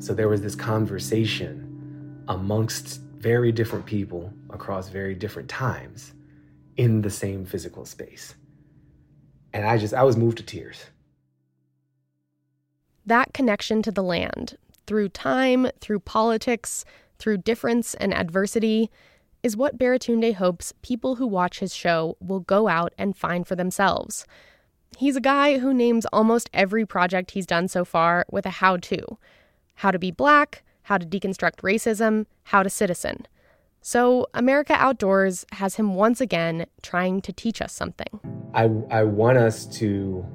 So 0.00 0.14
there 0.14 0.28
was 0.28 0.42
this 0.42 0.54
conversation 0.54 2.22
amongst 2.28 3.00
very 3.16 3.50
different 3.50 3.84
people 3.84 4.32
across 4.50 4.88
very 4.90 5.12
different 5.12 5.48
times 5.48 6.14
in 6.76 7.02
the 7.02 7.10
same 7.10 7.44
physical 7.44 7.84
space. 7.84 8.36
And 9.52 9.66
I 9.66 9.76
just, 9.76 9.92
I 9.92 10.04
was 10.04 10.16
moved 10.16 10.38
to 10.38 10.44
tears. 10.44 10.84
That 13.04 13.32
connection 13.32 13.82
to 13.82 13.90
the 13.90 14.04
land, 14.04 14.56
through 14.86 15.08
time, 15.08 15.68
through 15.80 16.00
politics, 16.00 16.84
through 17.18 17.38
difference 17.38 17.94
and 17.94 18.14
adversity, 18.14 18.90
is 19.42 19.56
what 19.56 19.78
Baratunde 19.78 20.34
hopes 20.34 20.72
people 20.82 21.16
who 21.16 21.26
watch 21.26 21.60
his 21.60 21.74
show 21.74 22.16
will 22.20 22.40
go 22.40 22.68
out 22.68 22.92
and 22.98 23.16
find 23.16 23.46
for 23.46 23.56
themselves. 23.56 24.26
He's 24.96 25.16
a 25.16 25.20
guy 25.20 25.58
who 25.58 25.72
names 25.72 26.06
almost 26.12 26.50
every 26.52 26.84
project 26.84 27.32
he's 27.32 27.46
done 27.46 27.68
so 27.68 27.84
far 27.84 28.26
with 28.30 28.46
a 28.46 28.50
how 28.50 28.78
to 28.78 29.18
how 29.78 29.92
to 29.92 29.98
be 29.98 30.10
black, 30.10 30.64
how 30.82 30.98
to 30.98 31.06
deconstruct 31.06 31.60
racism, 31.62 32.26
how 32.42 32.64
to 32.64 32.70
citizen. 32.70 33.26
So, 33.80 34.26
America 34.34 34.72
Outdoors 34.72 35.46
has 35.52 35.76
him 35.76 35.94
once 35.94 36.20
again 36.20 36.66
trying 36.82 37.20
to 37.22 37.32
teach 37.32 37.62
us 37.62 37.72
something. 37.72 38.20
I, 38.54 38.64
I 38.90 39.04
want 39.04 39.38
us 39.38 39.66
to 39.78 40.26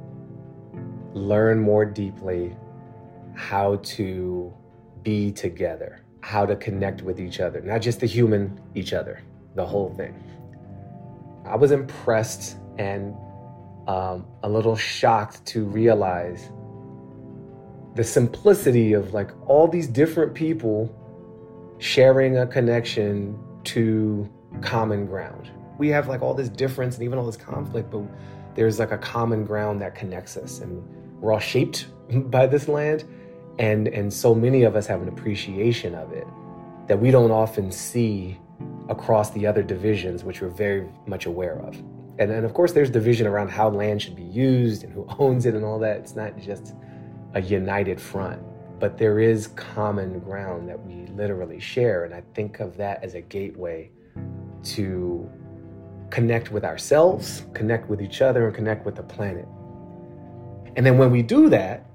learn 1.13 1.59
more 1.59 1.83
deeply 1.83 2.55
how 3.35 3.77
to 3.83 4.53
be 5.03 5.31
together, 5.31 6.02
how 6.23 6.45
to 6.45 6.55
connect 6.55 7.01
with 7.01 7.19
each 7.19 7.41
other, 7.41 7.59
not 7.59 7.81
just 7.81 7.99
the 7.99 8.05
human, 8.05 8.57
each 8.75 8.93
other, 8.93 9.21
the 9.55 9.65
whole 9.65 9.93
thing. 9.95 10.15
I 11.45 11.57
was 11.57 11.71
impressed 11.71 12.55
and 12.77 13.13
um, 13.89 14.25
a 14.41 14.47
little 14.47 14.77
shocked 14.77 15.45
to 15.47 15.65
realize 15.65 16.49
the 17.95 18.05
simplicity 18.05 18.93
of 18.93 19.13
like 19.13 19.31
all 19.49 19.67
these 19.67 19.85
different 19.85 20.33
people 20.33 20.89
sharing 21.79 22.37
a 22.37 22.47
connection 22.47 23.37
to 23.65 24.29
common 24.61 25.05
ground. 25.05 25.51
We 25.77 25.89
have 25.89 26.07
like 26.07 26.21
all 26.21 26.33
this 26.33 26.47
difference 26.47 26.95
and 26.95 27.03
even 27.03 27.19
all 27.19 27.25
this 27.25 27.35
conflict, 27.35 27.91
but 27.91 28.03
there's 28.55 28.79
like 28.79 28.93
a 28.93 28.97
common 28.97 29.43
ground 29.43 29.81
that 29.81 29.93
connects 29.93 30.37
us 30.37 30.61
and 30.61 30.81
we're 31.19 31.33
all 31.33 31.39
shaped 31.39 31.87
by 32.31 32.47
this 32.47 32.69
land 32.69 33.03
and 33.59 33.87
and 33.87 34.11
so 34.11 34.33
many 34.33 34.63
of 34.63 34.75
us 34.75 34.87
have 34.87 35.01
an 35.01 35.07
appreciation 35.07 35.95
of 35.95 36.11
it 36.11 36.27
that 36.87 36.99
we 36.99 37.11
don't 37.11 37.31
often 37.31 37.71
see 37.71 38.37
across 38.89 39.29
the 39.31 39.45
other 39.47 39.63
divisions 39.63 40.23
which 40.23 40.41
we're 40.41 40.49
very 40.49 40.87
much 41.05 41.25
aware 41.25 41.59
of. 41.59 41.75
And 42.19 42.31
and 42.31 42.45
of 42.45 42.53
course 42.53 42.71
there's 42.73 42.89
division 42.89 43.27
around 43.27 43.49
how 43.49 43.69
land 43.69 44.01
should 44.01 44.15
be 44.15 44.23
used 44.23 44.83
and 44.83 44.91
who 44.93 45.05
owns 45.19 45.45
it 45.45 45.55
and 45.55 45.63
all 45.63 45.79
that. 45.79 45.97
It's 45.97 46.15
not 46.15 46.37
just 46.37 46.73
a 47.33 47.41
united 47.41 47.99
front, 47.99 48.41
but 48.79 48.97
there 48.97 49.19
is 49.19 49.47
common 49.47 50.19
ground 50.19 50.69
that 50.69 50.83
we 50.85 51.07
literally 51.15 51.59
share. 51.59 52.05
And 52.05 52.13
I 52.13 52.21
think 52.33 52.59
of 52.59 52.77
that 52.77 53.03
as 53.03 53.15
a 53.15 53.21
gateway 53.21 53.89
to 54.63 55.29
connect 56.09 56.51
with 56.51 56.63
ourselves, 56.63 57.43
connect 57.53 57.89
with 57.89 58.01
each 58.01 58.21
other, 58.21 58.45
and 58.45 58.55
connect 58.55 58.85
with 58.85 58.95
the 58.95 59.03
planet. 59.03 59.47
And 60.75 60.85
then 60.85 60.97
when 60.97 61.11
we 61.11 61.21
do 61.21 61.49
that, 61.49 61.85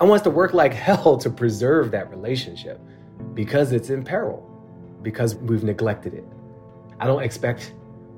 I 0.00 0.04
want 0.04 0.20
us 0.20 0.24
to 0.24 0.30
work 0.30 0.54
like 0.54 0.72
hell 0.88 1.18
to 1.18 1.28
preserve 1.28 1.90
that 1.90 2.10
relationship 2.10 2.80
because 3.34 3.72
it's 3.72 3.90
in 3.90 4.02
peril, 4.02 4.46
because 5.02 5.34
we've 5.34 5.62
neglected 5.62 6.14
it. 6.14 6.24
I 6.98 7.06
don't 7.06 7.22
expect 7.22 7.74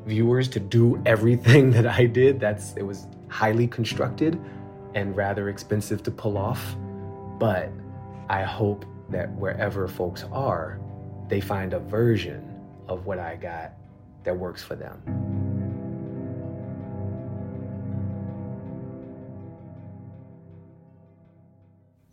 viewers 0.07 0.49
to 0.49 0.61
do 0.61 1.03
everything 1.05 1.71
that 1.73 1.87
I 1.87 2.07
did. 2.07 2.39
That's 2.39 2.75
it 2.75 2.83
was 2.83 3.09
highly 3.29 3.67
constructed 3.67 4.41
and 4.95 5.17
rather 5.17 5.49
expensive 5.49 6.03
to 6.05 6.11
pull 6.11 6.39
off. 6.39 6.77
But 7.39 7.71
I 8.29 8.43
hope 8.43 8.85
that 9.09 9.33
wherever 9.33 9.89
folks 9.89 10.25
are, 10.31 10.79
they 11.29 11.41
find 11.41 11.75
a 11.75 11.81
version 11.81 12.61
of 12.89 13.07
what 13.07 13.19
I 13.19 13.37
got 13.37 13.73
that 14.23 14.37
works 14.37 14.63
for 14.63 14.77
them. 14.77 15.52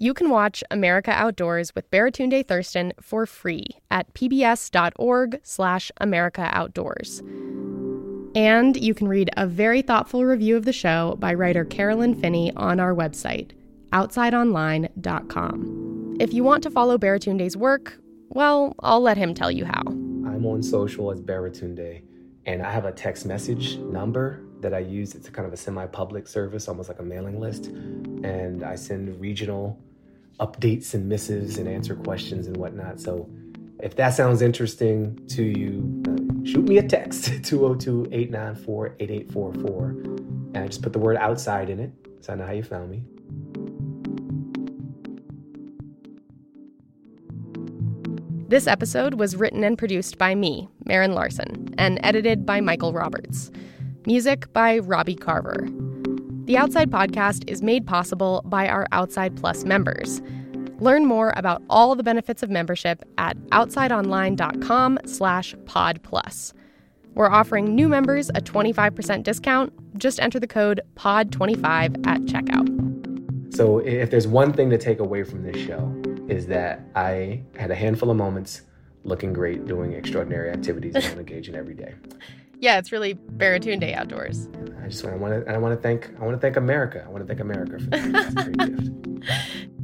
You 0.01 0.13
can 0.13 0.29
watch 0.29 0.63
America 0.71 1.11
Outdoors 1.11 1.75
with 1.75 1.91
Baratunde 1.91 2.47
Thurston 2.47 2.93
for 3.01 3.25
free 3.25 3.67
at 3.91 4.13
pbs.org 4.13 5.41
slash 5.43 5.91
America 5.97 6.49
Outdoors. 6.53 7.19
And 8.33 8.77
you 8.77 8.93
can 8.93 9.09
read 9.09 9.29
a 9.35 9.45
very 9.45 9.81
thoughtful 9.81 10.23
review 10.23 10.55
of 10.55 10.63
the 10.63 10.71
show 10.71 11.17
by 11.19 11.33
writer 11.33 11.65
Carolyn 11.65 12.15
Finney 12.15 12.53
on 12.55 12.79
our 12.79 12.95
website, 12.95 13.51
outsideonline.com. 13.91 16.17
If 16.21 16.33
you 16.33 16.45
want 16.45 16.63
to 16.63 16.71
follow 16.71 16.97
Baratunde's 16.97 17.57
work, 17.57 17.99
well, 18.29 18.75
I'll 18.79 19.01
let 19.01 19.17
him 19.17 19.33
tell 19.33 19.51
you 19.51 19.65
how. 19.65 19.81
I'm 19.85 20.45
on 20.45 20.63
social 20.63 21.11
as 21.11 21.19
Baratunde, 21.19 22.03
and 22.45 22.61
I 22.61 22.71
have 22.71 22.85
a 22.85 22.93
text 22.93 23.25
message 23.25 23.75
number 23.75 24.45
that 24.61 24.73
I 24.73 24.79
use. 24.79 25.13
It's 25.13 25.27
kind 25.27 25.45
of 25.45 25.51
a 25.51 25.57
semi-public 25.57 26.25
service, 26.25 26.69
almost 26.69 26.87
like 26.87 26.99
a 26.99 27.03
mailing 27.03 27.41
list, 27.41 27.65
and 27.65 28.63
I 28.63 28.75
send 28.75 29.19
regional 29.19 29.77
updates 30.39 30.93
and 30.93 31.07
missives 31.07 31.57
and 31.57 31.67
answer 31.67 31.95
questions 31.95 32.47
and 32.47 32.57
whatnot. 32.57 32.99
So 32.99 33.29
if 33.81 33.95
that 33.95 34.09
sounds 34.13 34.41
interesting 34.41 35.19
to 35.29 35.43
you, 35.43 36.03
uh, 36.07 36.45
shoot 36.45 36.65
me 36.67 36.77
a 36.77 36.83
text 36.83 37.25
202 37.43 38.07
894 38.11 38.95
8844. 38.99 39.89
And 40.53 40.57
I 40.57 40.67
just 40.67 40.81
put 40.81 40.93
the 40.93 40.99
word 40.99 41.17
outside 41.17 41.69
in 41.69 41.79
it 41.79 41.91
so 42.21 42.33
I 42.33 42.35
know 42.35 42.45
how 42.45 42.51
you 42.53 42.63
found 42.63 42.89
me. 42.89 43.03
This 48.49 48.65
episode 48.65 49.13
was 49.13 49.35
written 49.35 49.63
and 49.63 49.77
produced 49.77 50.17
by 50.17 50.33
me, 50.33 50.67
Marin 50.85 51.13
Larson, 51.13 51.69
and 51.77 51.99
edited 52.01 52.47
by 52.47 52.61
Michael 52.61 52.93
Roberts. 52.93 53.51
Music 54.07 54.51
by 54.53 54.79
Robbie 54.79 55.15
Carver. 55.15 55.67
The 56.49 56.57
Outside 56.57 56.89
Podcast 56.89 57.47
is 57.47 57.61
made 57.61 57.85
possible 57.85 58.41
by 58.43 58.67
our 58.67 58.87
Outside 58.91 59.37
Plus 59.37 59.65
members. 59.65 60.19
Learn 60.79 61.05
more 61.05 61.31
about 61.37 61.61
all 61.69 61.93
the 61.93 62.01
benefits 62.01 62.41
of 62.41 62.49
membership 62.49 63.05
at 63.19 63.37
outsideonline.com 63.49 64.97
slash 65.05 65.53
podplus. 65.65 66.53
We're 67.13 67.29
offering 67.29 67.75
new 67.75 67.87
members 67.87 68.29
a 68.29 68.41
25% 68.41 69.21
discount. 69.21 69.71
Just 69.99 70.19
enter 70.19 70.39
the 70.39 70.47
code 70.47 70.81
POD25 70.95 72.07
at 72.07 72.21
checkout. 72.21 73.55
So 73.55 73.77
if 73.77 74.09
there's 74.09 74.25
one 74.25 74.51
thing 74.51 74.71
to 74.71 74.77
take 74.79 74.97
away 74.97 75.23
from 75.23 75.43
this 75.43 75.63
show 75.63 76.01
is 76.27 76.47
that 76.47 76.81
I 76.95 77.43
had 77.59 77.69
a 77.69 77.75
handful 77.75 78.09
of 78.09 78.17
moments 78.17 78.63
looking 79.03 79.33
great, 79.33 79.67
doing 79.67 79.93
extraordinary 79.93 80.49
activities 80.49 80.95
I 80.95 80.99
want 81.01 81.13
to 81.13 81.19
engage 81.19 81.47
in 81.47 81.53
every 81.53 81.75
day. 81.75 81.93
Yeah, 82.59 82.77
it's 82.77 82.91
really 82.91 83.15
Baratunde 83.15 83.95
outdoors. 83.95 84.47
I 84.83 84.87
just 84.87 85.03
want 85.05 85.45
to, 85.45 85.51
I 85.51 85.57
want 85.57 85.75
to 85.75 85.81
thank 85.81 86.11
I 86.19 86.25
want 86.25 86.35
to 86.35 86.41
thank 86.41 86.57
America. 86.57 87.03
I 87.05 87.09
want 87.09 87.23
to 87.23 87.27
thank 87.27 87.39
America 87.39 87.79
for 87.79 87.89
that. 87.89 88.35
great 88.35 89.25
gift. 89.25 89.69